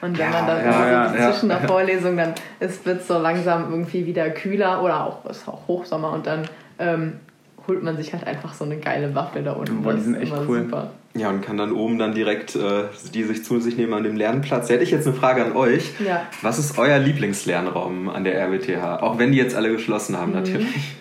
[0.00, 3.18] Und wenn Ja, man dann ja, so ja, zwischen der Vorlesung, dann es wird so
[3.18, 6.42] langsam irgendwie wieder kühler oder auch es ist auch Hochsommer und dann
[6.80, 7.20] ähm,
[7.68, 9.82] holt man sich halt einfach so eine geile Waffe da unten.
[9.82, 10.62] Boah, die sind echt cool.
[10.62, 10.90] Super.
[11.14, 14.16] Ja, und kann dann oben dann direkt äh, die sich zu sich nehmen an dem
[14.16, 14.68] Lernplatz.
[14.68, 15.90] Da hätte ich jetzt eine Frage an euch.
[16.04, 16.22] Ja.
[16.40, 19.02] Was ist euer Lieblingslernraum an der RWTH?
[19.02, 20.18] Auch wenn die jetzt alle geschlossen Mhm.
[20.18, 20.94] haben, natürlich.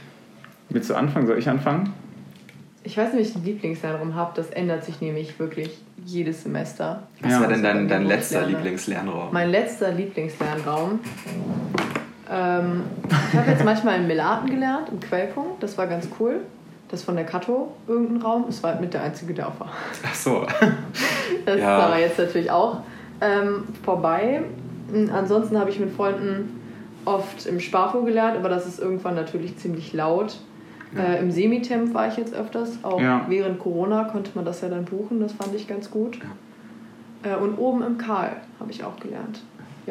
[0.69, 1.27] Willst du anfangen?
[1.27, 1.93] Soll ich anfangen?
[2.83, 4.31] Ich weiß nicht, ob ich einen Lieblingslernraum habe.
[4.35, 7.03] Das ändert sich nämlich wirklich jedes Semester.
[7.21, 7.41] Was Ja.
[7.41, 8.45] war denn dein, dein letzter.
[8.45, 9.31] Lieblingslernraum?
[9.31, 10.99] Mein letzter Lieblingslernraum.
[12.31, 12.83] Ähm,
[13.31, 15.61] ich habe jetzt manchmal in Melaten gelernt, im Quellpunkt.
[15.61, 16.41] Das war ganz cool.
[16.89, 18.45] Das von der Kato irgendein Raum.
[18.47, 19.69] Das war halt mit der einzige, der auf war.
[20.05, 20.45] Ach so.
[21.45, 21.77] Das Ja.
[21.79, 22.77] ist aber jetzt natürlich auch
[23.21, 24.41] ähm, vorbei.
[24.91, 26.59] Mm, Ansonsten habe ich mit Freunden
[27.05, 30.37] oft im Sparfo gelernt, aber das ist irgendwann natürlich ziemlich laut.
[30.95, 32.77] Äh, Im Semitemp war ich jetzt öfters.
[32.83, 33.25] Auch Ja.
[33.29, 35.19] während Corona konnte man das ja dann buchen.
[35.21, 36.19] Das fand ich ganz gut.
[37.23, 39.41] Äh, und oben im Karl habe ich auch gelernt.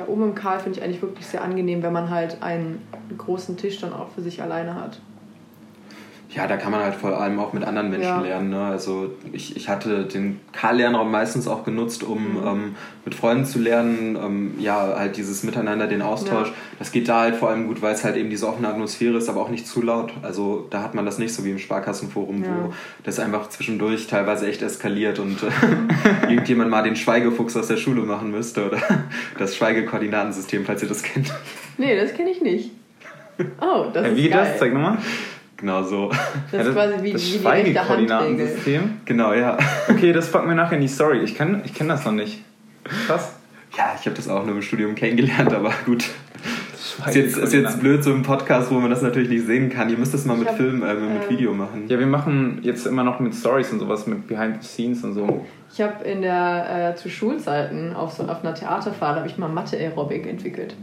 [0.00, 2.80] Ja, oben im Karl finde ich eigentlich wirklich sehr angenehm, wenn man halt einen
[3.18, 4.98] großen Tisch dann auch für sich alleine hat.
[6.32, 8.20] Ja, da kann man halt vor allem auch mit anderen Menschen Ja.
[8.20, 8.50] lernen.
[8.50, 8.64] Ne?
[8.66, 12.46] Also ich, ich hatte den K-Lernraum meistens auch genutzt, um Mhm.
[12.46, 14.14] ähm, mit Freunden zu lernen.
[14.14, 16.46] Ähm, ja, halt dieses Miteinander, den Austausch.
[16.48, 16.54] Ja.
[16.78, 19.28] Das geht da halt vor allem gut, weil es halt eben diese offene Atmosphäre ist,
[19.28, 20.12] aber auch nicht zu laut.
[20.22, 22.50] Also da hat man das nicht so wie im Sparkassenforum, Ja.
[22.66, 25.46] wo das einfach zwischendurch teilweise echt eskaliert und äh,
[26.30, 28.78] irgendjemand mal den Schweigefuchs aus der Schule machen müsste oder
[29.38, 31.34] das Schweigekoordinatensystem, falls ihr das kennt.
[31.76, 32.70] Nee, das kenne ich nicht.
[33.60, 34.46] Oh, das Äh, ist wie geil.
[34.48, 34.58] das?
[34.60, 34.98] Zeig nochmal.
[35.60, 36.10] Genau so.
[36.50, 37.38] Das ist quasi wie, das wie die.
[37.38, 38.82] Schweigekoordinatensystem.
[39.04, 39.58] Genau, ja.
[39.88, 41.20] Okay, das packen wir nachher in die Story.
[41.22, 42.42] Ich kenne ich kenn das noch nicht.
[43.06, 43.34] Krass.
[43.76, 46.04] Ja, ich habe das auch nur im Studium kennengelernt, aber gut.
[47.06, 49.88] Ist jetzt, ist jetzt blöd so im Podcast, wo man das natürlich nicht sehen kann.
[49.90, 51.84] Ihr müsst das mal mit hab, Film, äh, mit ähm, Video machen.
[51.88, 55.14] Ja, wir machen jetzt immer noch mit Stories und sowas, mit Behind the Scenes und
[55.14, 55.46] so.
[55.72, 59.48] Ich habe in der äh, zu Schulzeiten auf so auf einer Theaterfahrt habe ich mal
[59.48, 60.74] Mathe Aerobik entwickelt.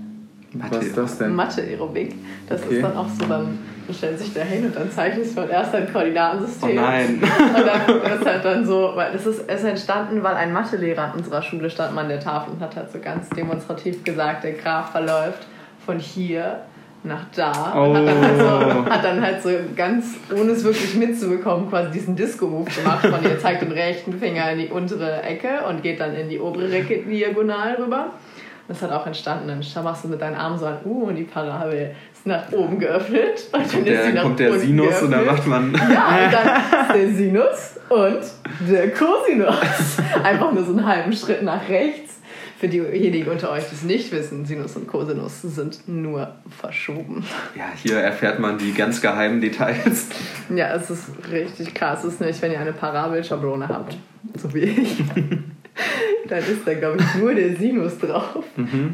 [0.53, 1.35] Was ist das denn?
[1.35, 2.15] Mathe Aerobik.
[2.47, 2.75] Das Okay.
[2.77, 5.73] ist dann auch so dann man stellt sich da hin und dann zeichnest du erst
[5.73, 6.75] ein Oh Koordinatensystem.
[6.75, 7.21] nein.
[7.21, 11.11] Und dann ist halt dann so, weil das ist, ist entstanden, weil ein Mathelehrer an
[11.17, 14.53] unserer Schule stand mal an der Tafel und hat halt so ganz demonstrativ gesagt, der
[14.53, 15.47] Graph verläuft
[15.85, 16.61] von hier
[17.03, 17.73] nach da.
[17.73, 21.91] Und hat, dann halt so, hat dann halt so ganz, ohne es wirklich mitzubekommen, quasi
[21.91, 25.99] diesen Disco-Move gemacht von ihr zeigt den rechten Finger in die untere Ecke und geht
[25.99, 28.07] dann in die obere Ecke diagonal rüber.
[28.67, 29.47] Das hat auch entstanden.
[29.47, 32.77] Dann machst du mit deinen Armen so ein U und die Parabel ist nach oben
[32.79, 33.45] geöffnet.
[33.51, 35.47] Und dann, ist sie Der, nach kommt der Sinus und dann geöffnet.
[35.47, 35.73] macht man.
[35.93, 39.97] Ja, und dann ist der Sinus und der Cosinus.
[40.23, 42.15] Einfach nur so einen halben Schritt nach rechts.
[42.59, 47.23] Für diejenigen unter euch, die es nicht wissen, Sinus und Cosinus sind nur verschoben.
[47.55, 50.07] Ja, hier erfährt man die ganz geheimen Details.
[50.53, 52.03] Ja, es ist richtig krass.
[52.03, 53.95] Es ist nämlich, wenn ihr eine Parabelschablone habt,
[54.35, 55.03] so wie ich,
[56.27, 58.43] dann ist da, glaube ich, nur der Sinus drauf,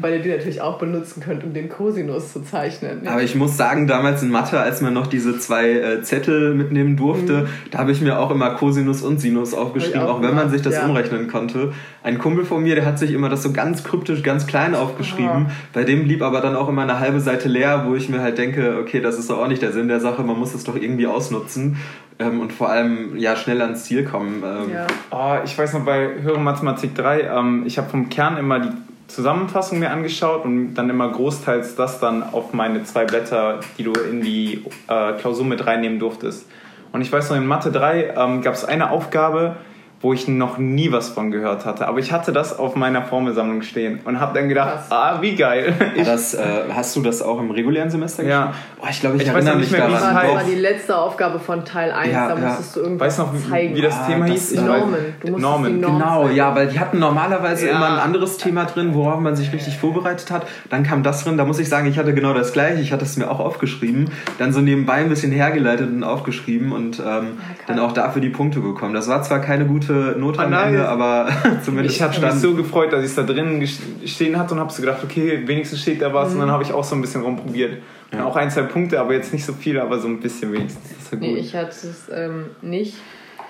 [0.00, 3.06] weil ihr die natürlich auch benutzen könnt, um den Cosinus zu zeichnen.
[3.06, 6.96] Aber ich muss sagen, damals in Mathe, als man noch diese zwei äh, Zettel mitnehmen
[6.96, 10.50] durfte, da habe ich mir auch immer Cosinus und Sinus aufgeschrieben, auch, auch wenn man
[10.50, 10.86] sich das ja.
[10.86, 11.72] umrechnen konnte.
[12.02, 15.46] Ein Kumpel von mir, der hat sich immer das so ganz kryptisch, ganz klein aufgeschrieben.
[15.72, 18.38] Bei dem blieb aber dann auch immer eine halbe Seite leer, wo ich mir halt
[18.38, 20.76] denke, okay, das ist doch auch nicht der Sinn der Sache, man muss es doch
[20.76, 21.76] irgendwie ausnutzen
[22.18, 24.42] ähm, und vor allem ja schnell ans Ziel kommen.
[24.44, 24.86] Ähm, Ja.
[25.10, 28.70] Oh, ich weiß noch bei Höhere Mathematik 3, ähm, ich habe vom Kern immer die
[29.06, 33.92] Zusammenfassung mir angeschaut und dann immer großteils das dann auf meine zwei Blätter, die du
[33.92, 36.48] in die äh, Klausur mit reinnehmen durftest.
[36.92, 39.56] Und ich weiß noch, in Mathe 3 ähm, gab es eine Aufgabe,
[40.04, 41.88] wo ich noch nie was von gehört hatte.
[41.88, 44.86] Aber ich hatte das auf meiner Formelsammlung stehen und habe dann gedacht, Krass.
[44.90, 45.72] ah, wie geil.
[46.04, 46.42] Das, äh,
[46.74, 48.48] hast du das auch im regulären Semester Ja.
[48.48, 48.58] geschrieben?
[48.82, 50.26] Oh, ich glaube, ich, Ich weiß erinnere noch mich nicht mehr, wie Das es daran.
[50.26, 52.46] das war die letzte Aufgabe von Teil 1, Ja, da ja.
[52.48, 53.74] musstest du irgendwas Weißt noch, wie, zeigen.
[53.76, 54.54] wie das Ah, Thema das hieß?
[54.60, 54.94] Normen.
[55.20, 55.80] Du musstest Normen.
[55.80, 56.36] Normen Genau, zeigen.
[56.36, 57.76] ja, weil die hatten normalerweise Ja.
[57.76, 60.46] immer ein anderes Thema drin, worauf man sich richtig vorbereitet hat.
[60.68, 62.82] Dann kam das drin, da muss ich sagen, ich hatte genau das gleiche.
[62.82, 67.00] Ich hatte es mir auch aufgeschrieben, dann so nebenbei ein bisschen hergeleitet und aufgeschrieben und
[67.00, 68.92] ähm, dann auch dafür die Punkte bekommen.
[68.92, 70.66] Das war zwar keine gute Note am Ah, nice.
[70.68, 71.28] Ende, aber
[71.64, 74.60] zumindest Ich hatte mich so gefreut, dass ich es da drinnen ges- stehen hatte und
[74.60, 76.32] habe so gedacht, okay, wenigstens steht da was.
[76.34, 77.82] Und dann habe ich auch so ein bisschen rumprobiert.
[78.12, 78.24] Ja.
[78.26, 80.88] auch ein, zwei Punkte, aber jetzt nicht so viel, aber so ein bisschen wenigstens.
[80.88, 81.26] Das ist ja gut.
[81.28, 82.94] Nee, ich hatte es ähm, nicht.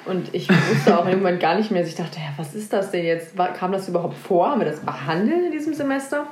[0.06, 1.80] Und ich wusste auch irgendwann gar nicht mehr.
[1.80, 3.34] Also Ich dachte, ja, was ist das denn jetzt?
[3.58, 4.50] Kam das überhaupt vor?
[4.50, 6.26] Haben wir das behandelt in diesem Semester?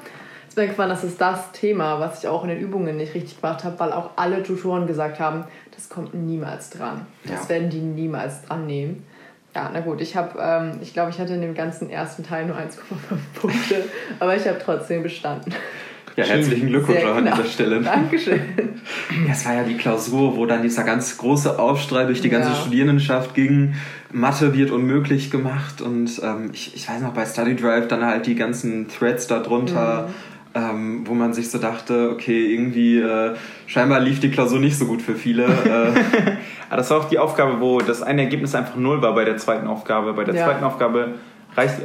[0.55, 3.81] Gefallen, das ist das Thema, was ich auch in den Übungen nicht richtig gemacht habe,
[3.81, 5.44] weil auch alle Tutoren gesagt haben,
[5.75, 7.07] das kommt niemals dran.
[7.25, 7.48] Das Ja.
[7.48, 9.03] werden die niemals dran nehmen.
[9.55, 12.46] Ja, na gut, ich habe, ähm, ich glaube, ich hatte in dem ganzen ersten Teil
[12.46, 12.61] nur 1,5
[13.40, 13.84] Punkte,
[14.18, 15.53] aber ich habe trotzdem bestanden.
[16.16, 17.80] Ja, herzlichen Glückwunsch Sehr auch an dieser Stelle.
[17.80, 18.40] Dankeschön.
[19.28, 22.55] Das war ja die Klausur, wo dann dieser ganz große Aufstrei durch die ganze Ja.
[22.57, 23.74] Studierendenschaft ging.
[24.11, 28.26] Mathe wird unmöglich gemacht und ähm, ich, ich weiß noch bei Study Drive dann halt
[28.26, 30.11] die ganzen Threads darunter.
[30.55, 33.34] Ähm, wo man sich so dachte, okay, irgendwie äh,
[33.66, 35.44] scheinbar lief die Klausur nicht so gut für viele.
[35.44, 35.48] Äh.
[36.68, 39.36] Aber das war auch die Aufgabe, wo das eine Ergebnis einfach null war bei der
[39.38, 40.12] zweiten Aufgabe.
[40.12, 40.44] Bei der Ja.
[40.44, 41.14] zweiten Aufgabe
[41.57, 41.76] reicht,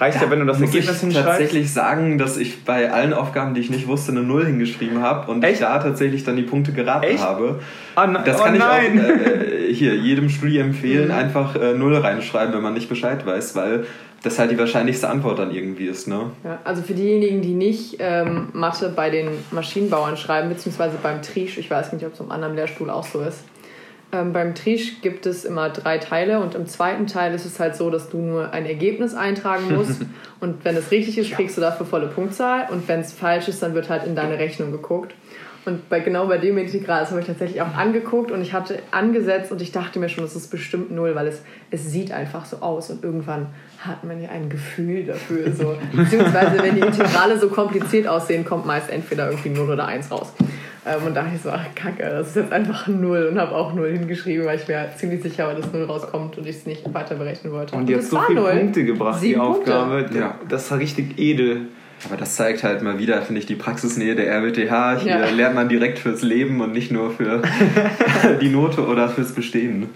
[0.00, 1.28] reicht ja, wenn du das muss Ergebnis ich hinschreibst.
[1.28, 5.30] tatsächlich sagen, dass ich bei allen Aufgaben, die ich nicht wusste, eine Null hingeschrieben habe
[5.30, 5.62] und ich Echt?
[5.62, 7.22] da tatsächlich dann die Punkte geraten Echt?
[7.22, 7.60] habe.
[7.94, 9.00] Ah, ne- Das oh kann ich nein.
[9.00, 11.14] auch äh, hier jedem Studi empfehlen, Mhm.
[11.14, 13.86] einfach äh, Null reinschreiben, wenn man nicht Bescheid weiß, weil
[14.22, 16.08] das halt die wahrscheinlichste Antwort dann irgendwie ist.
[16.08, 16.30] Ne?
[16.44, 21.58] Ja, also für diejenigen, die nicht ähm, Mathe bei den Maschinenbauern schreiben, beziehungsweise beim Trisch,
[21.58, 23.44] ich weiß nicht, ob es am anderen Lehrstuhl auch so ist.
[24.10, 27.76] Ähm, beim Trisch gibt es immer drei Teile und im zweiten Teil ist es halt
[27.76, 30.00] so, dass du nur ein Ergebnis eintragen musst
[30.40, 33.62] und wenn es richtig ist, kriegst du dafür volle Punktzahl und wenn es falsch ist,
[33.62, 35.14] dann wird halt in deine Rechnung geguckt.
[35.68, 39.52] Und bei, genau bei dem Integral, habe ich tatsächlich auch angeguckt und ich hatte angesetzt
[39.52, 42.58] und ich dachte mir schon, das ist bestimmt null, weil es, es sieht einfach so
[42.58, 43.46] aus und irgendwann
[43.78, 45.52] hat man ja ein Gefühl dafür.
[45.52, 45.76] So.
[45.92, 50.32] Beziehungsweise, wenn die Integrale so kompliziert aussehen, kommt meist entweder irgendwie 0 oder 1 raus.
[50.86, 53.54] Ähm, und da dachte ich so, ach kacke, das ist jetzt einfach 0 und habe
[53.54, 56.66] auch 0 hingeschrieben, weil ich mir ziemlich sicher war, dass 0 rauskommt und ich es
[56.66, 57.76] nicht weiter berechnen wollte.
[57.76, 58.52] Und die hat es so war viele null.
[58.52, 59.78] Punkte gebracht, die Sieben Punkte.
[59.78, 60.10] Aufgabe.
[60.18, 60.38] Ja.
[60.48, 61.68] Das war richtig edel.
[62.06, 65.00] Aber das zeigt halt mal wieder, finde ich, die Praxisnähe der RWTH.
[65.00, 65.30] Hier Ja.
[65.30, 67.42] lernt man direkt fürs Leben und nicht nur für
[68.40, 69.88] die Note oder fürs Bestehen.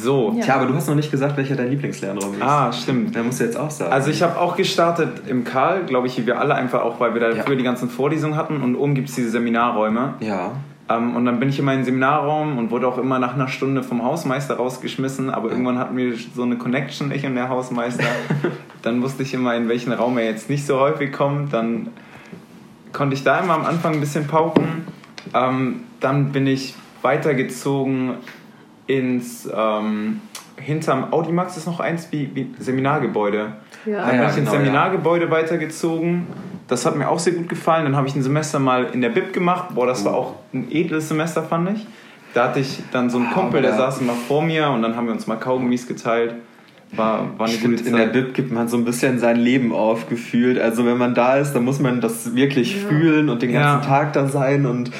[0.00, 0.34] So.
[0.36, 0.44] Ja.
[0.44, 2.42] Tja, aber du hast noch nicht gesagt, welcher dein Lieblingslernraum ist.
[2.42, 3.14] Ah, stimmt.
[3.16, 3.92] Da musst du jetzt auch sagen.
[3.92, 7.14] Also ich habe auch gestartet im Karl, glaube ich, wie wir alle einfach auch, weil
[7.14, 7.42] wir da Ja.
[7.42, 10.14] früher die ganzen Vorlesungen hatten und oben gibt es diese Seminarräume.
[10.20, 10.52] ja.
[10.88, 13.46] Ähm, und dann bin ich immer in den Seminarraum und wurde auch immer nach einer
[13.46, 18.02] Stunde vom Hausmeister rausgeschmissen, aber irgendwann hatten wir so eine Connection, ich und der Hausmeister.
[18.82, 21.52] dann wusste ich immer, in welchen Raum er jetzt nicht so häufig kommt.
[21.52, 21.88] Dann
[22.92, 24.86] konnte ich da immer am Anfang ein bisschen pauken.
[25.34, 28.14] Ähm, dann bin ich weitergezogen
[28.86, 30.20] ins ähm,
[30.56, 33.52] hinterm Audimax ist noch eins wie, wie Seminargebäude.
[33.86, 33.98] Ja.
[33.98, 34.58] Dann Ah ja, bin ich ins genau, ja.
[34.58, 36.26] Seminargebäude weitergezogen.
[36.68, 37.84] Das hat mir auch sehr gut gefallen.
[37.84, 39.74] Dann habe ich ein Semester mal in der Bib gemacht.
[39.74, 41.86] Boah, das war auch ein edles Semester, fand ich.
[42.34, 44.96] Da hatte ich dann so einen Ah, Kumpel, der saß immer vor mir und dann
[44.96, 46.34] haben wir uns mal Kaugummis geteilt.
[46.94, 48.12] War, war eine Ich gute in der Zeit.
[48.12, 50.58] Bib gibt man so ein bisschen sein Leben aufgefühlt.
[50.58, 52.88] Also wenn man da ist, dann muss man das wirklich Ja.
[52.88, 53.74] fühlen und den Ja.
[53.74, 54.90] ganzen Tag da sein und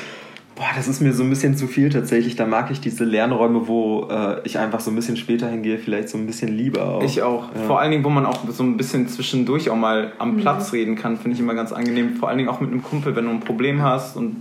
[0.55, 2.36] boah, das ist mir so ein bisschen zu viel tatsächlich.
[2.36, 6.09] Da mag ich diese Lernräume, wo äh, ich einfach so ein bisschen später hingehe, vielleicht
[6.09, 7.03] so ein bisschen lieber auch.
[7.03, 7.49] Ich auch.
[7.55, 7.62] Ja.
[7.66, 10.95] Vor allen Dingen, wo man auch so ein bisschen zwischendurch auch mal am Platz reden
[10.95, 12.16] kann, finde ich immer ganz angenehm.
[12.16, 14.36] Vor allen Dingen auch mit einem Kumpel, wenn du ein Problem hast und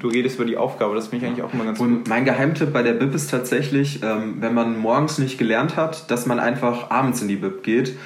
[0.00, 0.94] du redest über die Aufgabe.
[0.94, 1.88] Das finde ich eigentlich auch immer ganz gut.
[1.88, 6.10] Und mein Geheimtipp bei der Bib ist tatsächlich, ähm, wenn man morgens nicht gelernt hat,
[6.10, 7.96] dass man einfach abends in die Bib geht.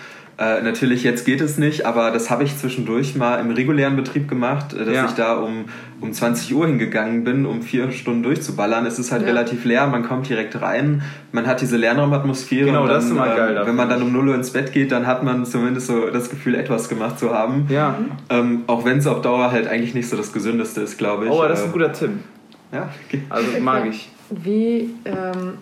[0.41, 4.29] Äh, natürlich, jetzt geht es nicht, aber das habe ich zwischendurch mal im regulären Betrieb
[4.29, 5.05] gemacht, äh, dass Ja.
[5.07, 5.65] ich da um,
[6.01, 8.87] um 20 Uhr hingegangen bin, um vier Stunden durchzuballern.
[8.87, 9.29] Es ist halt Ja.
[9.29, 12.67] relativ leer, man kommt direkt rein, man hat diese Lernraumatmosphäre.
[12.67, 14.73] Genau, und das ist immer geil, da Wenn man dann um 0 Uhr ins Bett
[14.73, 17.67] geht, dann hat man zumindest so das Gefühl, etwas gemacht zu haben.
[17.69, 17.97] Ja.
[18.31, 21.33] Ähm, auch wenn es auf Dauer halt eigentlich nicht so das Gesündeste ist, glaube ich.
[21.33, 22.11] Oh, das ist Äh, ein guter Tipp.
[22.73, 23.23] Ja, okay.
[23.29, 24.09] Also mag ich.
[24.31, 25.55] Wie, ähm,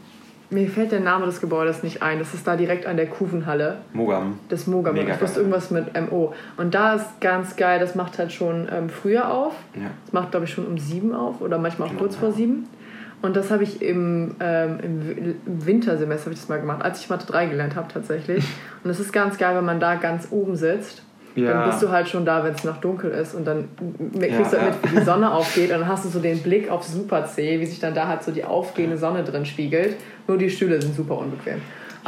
[0.50, 2.18] mir fällt der Name des Gebäudes nicht ein.
[2.18, 3.78] Das ist da direkt an der Kuvenhalle.
[3.92, 4.38] Mogam.
[4.48, 4.94] Das Mogam.
[4.94, 6.34] Mega Ich wusste irgendwas mit MO.
[6.56, 9.54] Und da ist ganz geil, das macht halt schon ähm, früher auf.
[9.74, 9.90] Ja.
[10.04, 12.68] Das macht, glaube ich, schon um sieben auf oder manchmal auch Genau, kurz vor sieben.
[13.22, 17.08] Und das habe ich im, ähm, im Wintersemester habe ich das mal gemacht, als ich
[17.08, 18.44] Mathe 3 gelernt habe tatsächlich.
[18.84, 21.02] Und es ist ganz geil, wenn man da ganz oben sitzt.
[21.36, 21.52] Ja.
[21.52, 23.34] Dann bist du halt schon da, wenn es noch dunkel ist.
[23.34, 23.68] Und dann
[24.18, 24.64] kriegst Ja, du halt ja.
[24.82, 25.70] mit, wie die Sonne aufgeht.
[25.70, 28.22] Und dann hast du so den Blick auf Super C, wie sich dann da halt
[28.22, 29.96] so die aufgehende Sonne drin spiegelt.
[30.26, 31.60] Nur die Stühle sind super unbequem.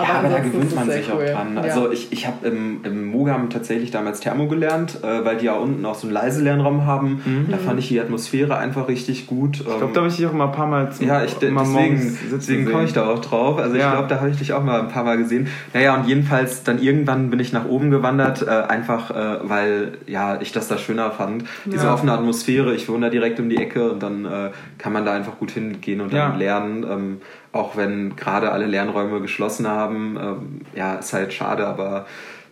[0.03, 1.25] Ja, aber da gewöhnt man sich cool.
[1.25, 1.55] auch dran.
[1.57, 1.61] Ja.
[1.63, 5.55] Also ich, ich habe im, im Mogam tatsächlich damals Thermo gelernt, äh, weil die ja
[5.55, 7.47] unten auch so einen leise Lernraum haben.
[7.51, 9.59] Da fand ich die Atmosphäre einfach richtig gut.
[9.61, 11.63] Ich glaube, da habe ich dich auch immer ein paar Mal zum, ja, ich, immer
[11.63, 13.59] deswegen, deswegen komme ich da auch drauf.
[13.59, 15.49] Also ich glaube, da habe ich dich auch mal ein paar Mal gesehen.
[15.75, 20.41] Naja, und jedenfalls dann irgendwann bin ich nach oben gewandert, äh, einfach äh, weil ja
[20.41, 21.45] ich das da schöner fand.
[21.65, 25.05] Diese offene Atmosphäre, ich wohne da direkt um die Ecke und dann äh, kann man
[25.05, 26.37] da einfach gut hingehen und dann Ja.
[26.37, 26.87] lernen.
[26.89, 27.21] Ähm,
[27.53, 30.17] auch wenn gerade alle Lernräume geschlossen haben.
[30.21, 32.07] Ähm, ja, ist halt schade, aber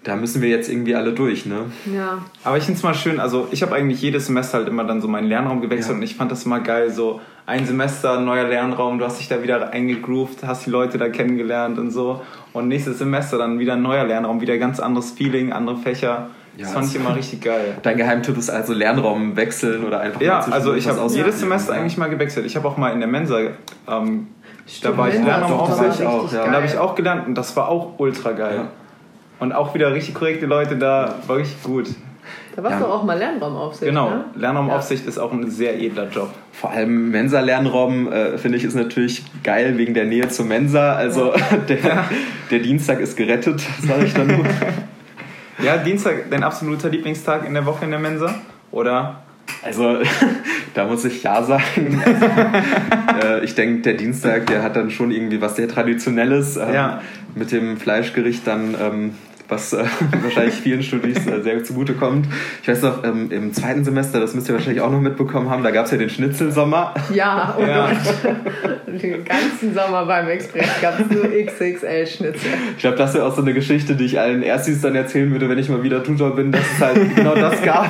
[0.04, 1.62] da müssen wir jetzt irgendwie alle durch, ne?
[1.92, 2.18] ja.
[2.44, 5.00] Aber ich finde es mal schön, also ich habe eigentlich jedes Semester halt immer dann
[5.00, 5.96] so meinen Lernraum gewechselt Ja.
[5.96, 9.42] und ich fand das immer geil, so ein Semester, neuer Lernraum, du hast dich da
[9.42, 12.22] wieder eingegroovt, hast die Leute da kennengelernt und so
[12.52, 16.28] und nächstes Semester dann wieder ein neuer Lernraum, wieder ganz anderes Feeling, andere Fächer.
[16.56, 17.76] Das Ja, fand ich immer richtig geil.
[17.82, 21.80] Dein Geheimtipp ist also Lernraum wechseln oder einfach Ja, also ich habe jedes Semester Ja.
[21.80, 22.46] eigentlich mal gewechselt.
[22.46, 23.40] Ich habe auch mal in der Mensa,
[23.88, 24.28] ähm,
[24.82, 26.44] da war ich Mensa, Lernraum doch, da war ich auch, ja.
[26.44, 28.56] und da habe ich auch gelernt und das war auch ultra geil.
[28.56, 28.68] Ja.
[29.38, 31.88] Und auch wieder richtig korrekte Leute da, war richtig gut.
[32.56, 32.86] Da warst Ja.
[32.86, 33.88] du auch mal Lernraumaufsicht.
[33.90, 34.24] Genau, Ne?
[34.34, 36.30] Lernraumaufsicht ist auch ein sehr edler Job.
[36.52, 40.94] Vor allem Mensa-Lernraum, äh, finde ich, ist natürlich geil wegen der Nähe zur Mensa.
[40.94, 41.34] Also
[41.68, 42.04] der,
[42.50, 44.44] der Dienstag ist gerettet, sage ich dann nur.
[45.62, 48.34] Ja, Dienstag, dein absoluter Lieblingstag in der Woche in der Mensa?
[48.72, 49.22] Oder?
[49.66, 49.98] Also,
[50.74, 52.02] da muss ich ja sagen.
[53.16, 56.58] Äh, ich denke, der Dienstag, der hat dann schon irgendwie was sehr Traditionelles.
[56.58, 57.00] Ähm, ja.
[57.34, 59.14] Mit dem Fleischgericht dann ähm,
[59.48, 59.84] was äh,
[60.22, 62.26] wahrscheinlich vielen Studis äh, sehr zugutekommt.
[62.62, 65.62] Ich weiß noch, ähm, im zweiten Semester, das müsst ihr wahrscheinlich auch noch mitbekommen haben,
[65.62, 66.94] da gab es ja den Schnitzelsommer.
[67.12, 67.88] Ja, oh ja.
[67.90, 68.76] Gott.
[69.02, 72.50] Den ganzen Sommer beim Express gab es nur XXL-Schnitzel.
[72.76, 75.48] Ich glaube, das wäre auch so eine Geschichte, die ich allen Erstis dann erzählen würde,
[75.48, 77.88] wenn ich mal wieder Tutor bin, dass es halt genau das gab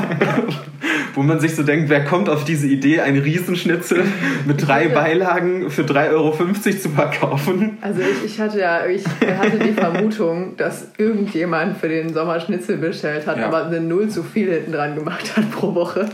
[1.16, 4.04] wo man sich so denkt, wer kommt auf diese Idee, ein Riesenschnitzel
[4.46, 6.32] mit drei Beilagen für 3,50 Euro
[6.78, 7.78] zu verkaufen?
[7.80, 11.45] Also ich, ich hatte ja, ich hatte die Vermutung, dass irgendjemand
[11.80, 13.47] für den Sommer Schnitzel bestellt hat, ja.
[13.47, 16.09] aber eine Null zu viel hinten dran gemacht hat pro Woche.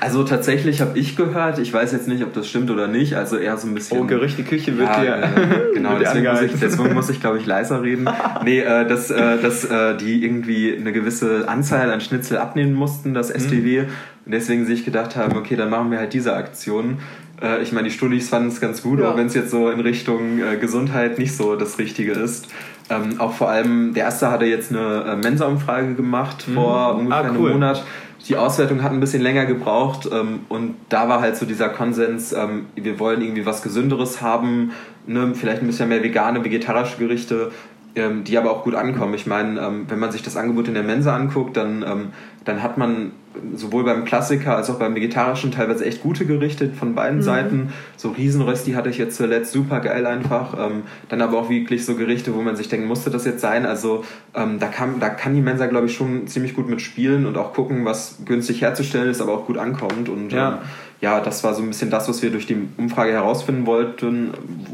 [0.00, 3.36] Also tatsächlich habe ich gehört, ich weiß jetzt nicht, ob das stimmt oder nicht, also
[3.36, 4.00] eher so ein bisschen...
[4.00, 5.22] Oh, Gerüchte Küche wird ja, dir...
[5.22, 8.08] Äh, genau, deswegen muss, ich, deswegen muss ich, glaube ich, leiser reden.
[8.44, 13.14] nee, äh, dass, äh, dass äh, die irgendwie eine gewisse Anzahl an Schnitzel abnehmen mussten,
[13.14, 13.82] das STW.
[13.82, 13.88] Mhm.
[14.26, 16.98] Und deswegen sich gedacht haben, okay, dann machen wir halt diese Aktion.
[17.40, 19.10] Äh, ich meine, die Studis fanden es ganz gut, ja.
[19.10, 22.48] auch wenn es jetzt so in Richtung äh, Gesundheit nicht so das Richtige ist.
[22.90, 26.54] Ähm, auch vor allem, der erste hatte jetzt eine äh, Mensa-Umfrage gemacht mhm.
[26.54, 27.50] vor ungefähr ah, cool.
[27.50, 27.84] einem Monat
[28.28, 32.32] die Auswertung hat ein bisschen länger gebraucht ähm, und da war halt so dieser Konsens,
[32.32, 34.72] ähm, wir wollen irgendwie was Gesünderes haben,
[35.06, 35.32] ne?
[35.34, 37.52] vielleicht ein bisschen mehr vegane, vegetarische Gerichte,
[37.94, 39.14] ähm, die aber auch gut ankommen.
[39.14, 42.08] Ich meine, ähm, wenn man sich das Angebot in der Mensa anguckt, dann, ähm,
[42.44, 43.12] dann hat man
[43.54, 47.22] sowohl beim Klassiker als auch beim Vegetarischen teilweise echt gute Gerichte von beiden mhm.
[47.22, 47.72] Seiten.
[47.96, 50.54] So Riesenrösti hatte ich jetzt zuletzt super geil einfach.
[50.58, 53.66] Ähm, dann aber auch wirklich so Gerichte, wo man sich denkt, musste das jetzt sein?
[53.66, 57.36] Also ähm, da, kann, da kann die Mensa, glaube ich, schon ziemlich gut mitspielen und
[57.36, 60.08] auch gucken, was günstig herzustellen ist, aber auch gut ankommt.
[60.08, 60.52] Und ja.
[60.52, 60.58] Ähm,
[61.00, 64.32] ja, das war so ein bisschen das, was wir durch die Umfrage herausfinden wollten.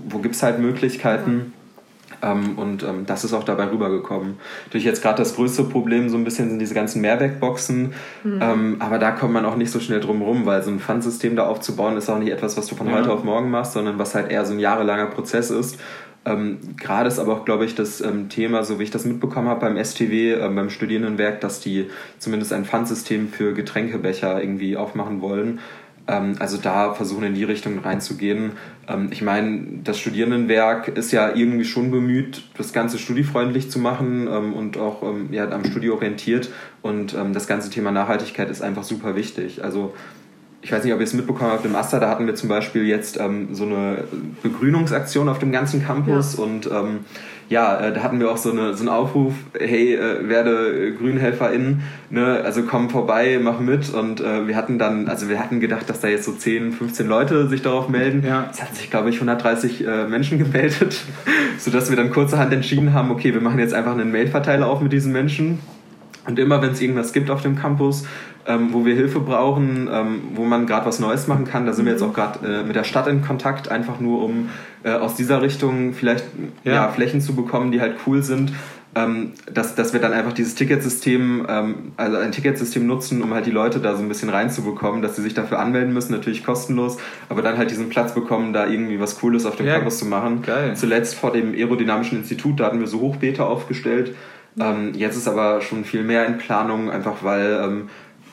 [0.09, 1.33] Wo gibt es halt Möglichkeiten?
[1.33, 1.53] Mhm
[2.25, 4.37] ähm, und ähm, das ist auch dabei rübergekommen.
[4.67, 8.41] Natürlich jetzt gerade das größte Problem so ein bisschen sind diese ganzen Mehrwegboxen, mhm.
[8.41, 11.37] ähm, aber da kommt man auch nicht so schnell drum rum, weil so ein Pfandsystem
[11.37, 12.95] da aufzubauen ist auch nicht etwas, was du von ja.
[12.95, 15.79] heute auf morgen machst, sondern was halt eher so ein jahrelanger Prozess ist.
[16.27, 19.49] Ähm, Gerade ist aber auch, glaube ich, das ähm, Thema, so wie ich das mitbekommen
[19.49, 25.21] habe beim STW, ähm, beim Studierendenwerk, dass die zumindest ein Pfandsystem für Getränkebecher irgendwie aufmachen
[25.21, 25.61] wollen.
[26.07, 28.53] Ähm, also da versuchen in die Richtung reinzugehen.
[28.89, 34.29] Ähm, ich meine, das Studierendenwerk ist ja irgendwie schon bemüht, das Ganze studiefreundlich zu machen
[34.31, 36.51] ähm, und auch ja, am Studio orientiert.
[36.83, 39.65] Und das ganze Thema Nachhaltigkeit ist einfach super wichtig.
[39.65, 39.95] Also
[40.61, 42.85] ich weiß nicht, ob ihr es mitbekommen habt, im Aster, da hatten wir zum Beispiel
[42.85, 44.05] jetzt so eine
[44.43, 46.45] Begrünungsaktion auf dem ganzen Campus ja.
[46.45, 46.69] und
[47.49, 51.83] ja, äh, da hatten wir auch so, eine, so einen Aufruf, hey, äh, werde GrünhelferInnen,
[52.11, 55.89] ne, also komm vorbei, mach mit und äh, wir hatten dann, also wir hatten gedacht,
[55.89, 58.25] dass da jetzt so 10, 15 Leute sich darauf melden.
[58.27, 58.49] Ja.
[58.51, 60.97] Es hatten sich, glaube ich, 130 äh, Menschen gemeldet,
[61.59, 64.93] sodass wir dann kurzerhand entschieden haben, okay, wir machen jetzt einfach einen Mailverteiler auf mit
[64.93, 65.59] diesen Menschen
[66.27, 68.07] und immer wenn es irgendwas gibt auf dem Campus,
[68.47, 71.67] ähm, wo wir Hilfe brauchen, ähm, wo man gerade was Neues machen kann.
[71.67, 72.11] Da sind wir jetzt mhm.
[72.11, 74.51] auch gerade äh, mit der Stadt in Kontakt, einfach nur um
[74.83, 76.25] äh, aus dieser Richtung vielleicht
[76.65, 76.73] ja.
[76.73, 76.89] ja.
[76.89, 78.53] Flächen zu bekommen, die halt cool sind.
[78.97, 83.45] Ähm, dass, dass wir dann einfach dieses Ticketsystem, ähm, also ein Ticketsystem nutzen, um halt
[83.45, 86.99] die Leute da so ein bisschen reinzubekommen, dass sie sich dafür anmelden müssen, natürlich kostenlos,
[87.29, 90.07] aber dann halt diesen Platz bekommen, da irgendwie was Cooles auf dem ja, Campus zu
[90.07, 90.43] machen.
[90.43, 90.77] Geil.
[90.77, 94.15] Zuletzt vor dem Aerodynamischen Institut, da hatten wir so Hochbeete aufgestellt.
[94.61, 97.89] Ähm, jetzt ist aber schon viel mehr in Planung, einfach weil ähm,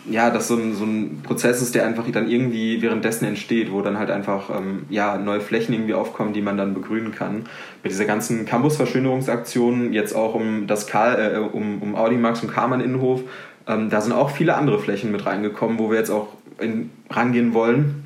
[0.09, 3.81] ja, das so ein, so ein Prozess ist, der einfach dann irgendwie währenddessen entsteht, wo
[3.81, 7.45] dann halt einfach ähm, ja, neue Flächen irgendwie aufkommen, die man dann begrünen kann.
[7.83, 12.51] Mit dieser ganzen Campus-Verschönerungsaktion, jetzt auch um das Karl, äh, um, um Audi Max und
[12.51, 13.21] Karmann Innenhof,
[13.67, 16.29] ähm, da sind auch viele andere Flächen mit reingekommen, wo wir jetzt auch
[16.59, 18.03] in, rangehen wollen.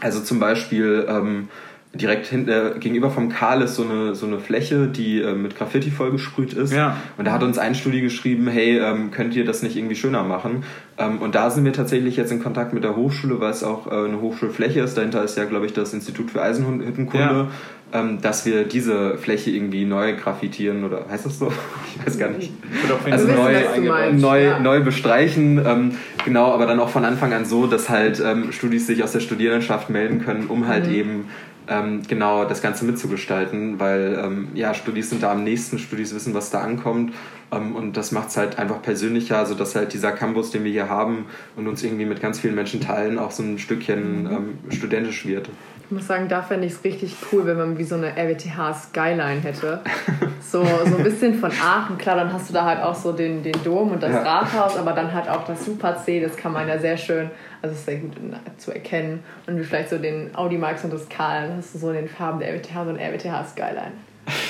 [0.00, 1.48] Also zum Beispiel ähm,
[1.94, 5.90] direkt hinter, gegenüber vom Karl ist so eine, so eine Fläche, die äh, mit Graffiti
[5.90, 6.72] vollgesprüht ist.
[6.72, 6.96] Ja.
[7.18, 10.22] Und da hat uns ein Studi geschrieben, hey, ähm, könnt ihr das nicht irgendwie schöner
[10.22, 10.64] machen?
[10.96, 13.86] Ähm, und da sind wir tatsächlich jetzt in Kontakt mit der Hochschule, weil es auch
[13.88, 14.96] äh, eine Hochschulfläche ist.
[14.96, 17.26] Dahinter ist ja, glaube ich, das Institut für Eisenhüttenkunde.
[17.26, 17.48] Ja.
[17.94, 21.52] Ähm, dass wir diese Fläche irgendwie neu graffitieren oder heißt das so?
[21.94, 22.50] Ich weiß gar nicht.
[23.10, 24.58] Also neu, neu, ja.
[24.58, 25.58] neu bestreichen.
[25.58, 25.90] Ähm,
[26.24, 29.20] genau, aber dann auch von Anfang an so, dass halt ähm, Studis sich aus der
[29.20, 30.94] Studierendenschaft melden können, um halt mhm.
[30.94, 31.24] eben
[31.68, 36.34] ähm, genau das Ganze mitzugestalten, weil ähm, ja, Studis sind da am nächsten, Studis wissen,
[36.34, 37.12] was da ankommt
[37.52, 40.88] ähm, und das macht es halt einfach persönlicher, sodass halt dieser Campus, den wir hier
[40.88, 45.26] haben und uns irgendwie mit ganz vielen Menschen teilen, auch so ein Stückchen ähm, studentisch
[45.26, 45.48] wird.
[45.92, 48.72] Ich muss sagen, da fände ich es richtig cool, wenn man wie so eine RWTH
[48.72, 49.80] Skyline hätte.
[50.40, 51.98] So, so ein bisschen von Aachen.
[51.98, 54.22] Klar, dann hast du da halt auch so den, den Dom und das ja.
[54.22, 57.30] Rathaus, aber dann halt auch das Super C, das kann man ja sehr schön,
[57.62, 58.12] also ist sehr gut
[58.58, 59.22] zu erkennen.
[59.46, 61.96] Und wie vielleicht so den Audi Max und das Karl, dann hast du so in
[61.96, 63.92] den Farben der RWTH, so ein RWTH Skyline.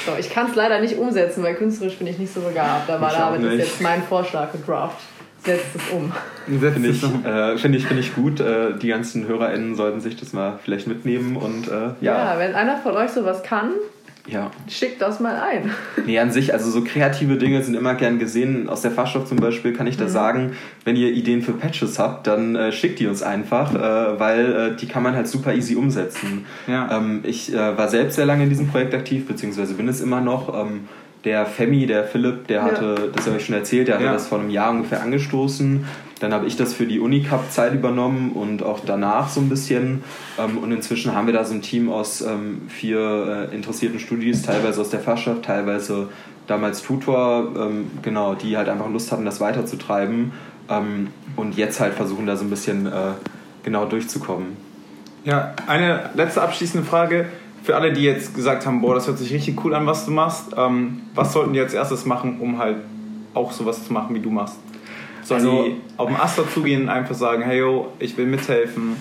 [0.07, 2.89] So, ich kann es leider nicht umsetzen, weil künstlerisch bin ich nicht so begabt.
[2.89, 3.59] Aber da nicht.
[3.59, 4.99] jetzt mein Vorschlag gedraft.
[5.45, 6.13] Setzt es um.
[6.47, 8.41] Finde ich, äh, find ich, find ich gut.
[8.41, 12.35] Äh, die ganzen HörerInnen sollten sich das mal vielleicht mitnehmen und äh, Ja.
[12.35, 12.39] ja.
[12.39, 13.71] wenn einer von euch sowas kann,
[14.29, 14.53] ja.
[14.69, 15.71] schickt das mal ein.
[16.07, 18.69] Nee, an sich, also so kreative Dinge sind immer gern gesehen.
[18.69, 20.03] Aus der Fachschaft zum Beispiel kann ich Mhm.
[20.03, 20.53] da sagen,
[20.85, 24.77] wenn ihr Ideen für Patches habt, dann äh, schickt die uns einfach, äh, weil äh,
[24.77, 26.47] die kann man halt super easy umsetzen.
[26.69, 26.97] Ja.
[26.99, 30.21] Ähm, ich äh, war selbst sehr lange in diesem Projekt aktiv, beziehungsweise bin es immer
[30.21, 30.55] noch.
[30.67, 30.89] Ähm,
[31.25, 32.63] der Femi, der Philipp, der Ja.
[32.65, 34.13] hatte, das habe ich schon erzählt, der hatte Ja.
[34.13, 35.85] das vor einem Jahr ungefähr angestoßen.
[36.21, 40.05] Dann habe ich das für die Unicup-Zeit übernommen und auch danach so ein bisschen.
[40.39, 44.43] Ähm, und inzwischen haben wir da so ein Team aus ähm, vier äh, interessierten Studis,
[44.43, 46.09] teilweise aus der Fachschaft, teilweise
[46.47, 50.33] damals Tutor, ähm, genau, die halt einfach Lust hatten, das weiterzutreiben.
[51.37, 52.91] Und jetzt halt versuchen, da so ein bisschen äh,
[53.63, 54.57] genau durchzukommen.
[55.25, 57.27] Ja, eine letzte abschließende Frage.
[57.63, 60.11] Für alle, die jetzt gesagt haben, boah, das hört sich richtig cool an, was du
[60.11, 62.79] machst, ähm, was sollten die als erstes machen, um halt
[63.35, 64.57] auch sowas zu machen, wie du machst?
[65.23, 68.97] Sollen Also- die auf den Aster zugehen und einfach sagen, hey yo, ich will mithelfen?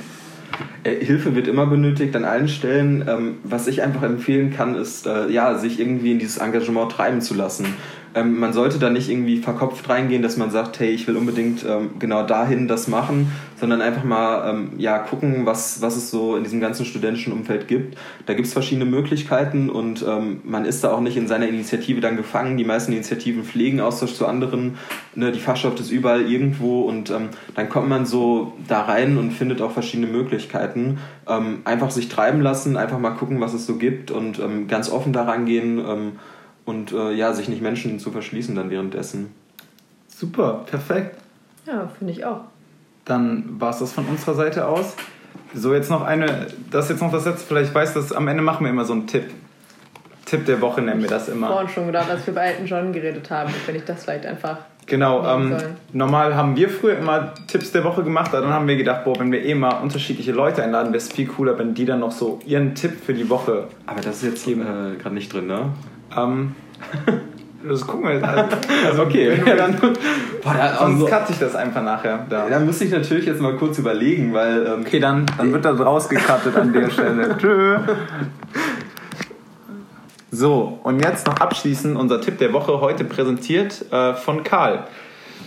[0.84, 3.04] Äh, Hilfe wird immer benötigt an allen Stellen.
[3.08, 7.22] Ähm, was ich einfach empfehlen kann, ist, äh, ja, sich irgendwie in dieses Engagement treiben
[7.22, 7.66] zu lassen.
[8.14, 11.66] Ähm, man sollte da nicht irgendwie verkopft reingehen, dass man sagt, hey, ich will unbedingt
[11.68, 16.36] ähm, genau dahin das machen, sondern einfach mal ähm, ja, gucken, was, was es so
[16.36, 17.98] in diesem ganzen studentischen Umfeld gibt.
[18.26, 22.02] Da gibt es verschiedene Möglichkeiten und ähm, man ist da auch nicht in seiner Initiative
[22.02, 22.58] dann gefangen.
[22.58, 24.78] Die meisten Initiativen pflegen Austausch zu anderen.
[25.16, 29.32] Ne, die Fachschaft ist überall irgendwo und ähm, dann kommt man so da rein und
[29.32, 30.98] findet auch verschiedene Möglichkeiten.
[31.28, 35.14] Ähm, einfach sich treiben lassen, einfach mal gucken, was es so gibt und ganz offen
[35.14, 35.82] daran gehen
[36.72, 39.34] und äh, ja, sich nicht Menschen zu verschließen dann währenddessen.
[40.08, 41.18] Super, perfekt.
[41.68, 42.42] Ja, finde ich auch.
[43.06, 44.96] Dann war es das von unserer Seite aus.
[45.54, 48.28] So, jetzt noch eine, das ist jetzt noch das letzte, vielleicht weißt du, das, am
[48.28, 49.26] Ende machen wir immer so einen Tipp.
[50.26, 51.48] Tipp der Woche nennen wir das immer.
[51.48, 54.60] Vorhin schon gedacht, als wir bei Elton John geredet haben, wenn ich das vielleicht einfach.
[54.86, 55.58] Genau, ähm,
[55.92, 59.20] normal haben wir früher immer Tipps der Woche gemacht, aber dann haben wir gedacht, boah,
[59.20, 62.12] wenn wir eh mal unterschiedliche Leute einladen, wäre es viel cooler, wenn die dann noch
[62.12, 63.68] so ihren Tipp für die Woche.
[63.86, 64.56] Aber das ist jetzt äh,
[65.02, 65.70] gerade nicht drin, ne?
[66.18, 66.56] Ähm,
[67.68, 68.24] das gucken wir jetzt.
[68.24, 68.44] Also,
[68.88, 69.76] also Okay, ja, dann,
[70.44, 72.26] boah, da, sonst also, cutte ich das einfach nachher.
[72.30, 72.50] Da.
[72.50, 75.80] da müsste ich natürlich jetzt mal kurz überlegen, weil ähm, Okay, dann, dann wird das
[75.80, 77.38] rausgekattet an der Stelle.
[77.42, 77.78] Tschö.
[80.34, 84.86] So, und jetzt noch abschließend unser Tipp der Woche, heute präsentiert äh, von Karl.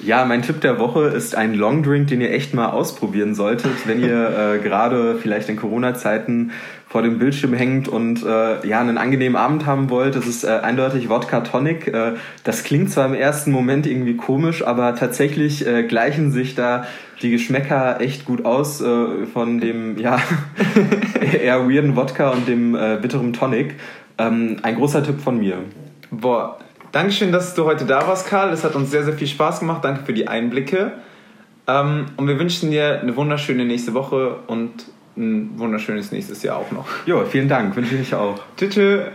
[0.03, 4.03] Ja, mein Tipp der Woche ist ein Longdrink, den ihr echt mal ausprobieren solltet, wenn
[4.03, 6.53] ihr äh, gerade vielleicht in Corona-Zeiten
[6.95, 10.15] vor dem Bildschirm hängt und äh, ja einen angenehmen Abend haben wollt.
[10.15, 11.89] Das ist äh, eindeutig Wodka Tonic.
[11.89, 12.13] Äh,
[12.45, 16.87] das klingt zwar im ersten Moment irgendwie komisch, aber tatsächlich äh, gleichen sich da
[17.21, 20.21] die Geschmäcker echt gut aus äh, von dem ja
[21.43, 23.75] eher weirden Wodka und dem äh, bitteren Tonic.
[24.17, 25.65] Ähm, ein großer Tipp von mir.
[26.13, 26.61] Boah,
[26.93, 28.53] Dankeschön, dass du heute da warst, Karl.
[28.53, 29.85] Es hat uns sehr, sehr viel Spaß gemacht.
[29.85, 30.93] Danke für die Einblicke.
[31.67, 36.71] Ähm, und wir wünschen dir eine wunderschöne nächste Woche und ein wunderschönes nächstes Jahr auch
[36.73, 36.87] noch.
[37.07, 38.41] Jo, vielen Dank, wünsche ich auch.
[38.57, 39.11] Tschüss.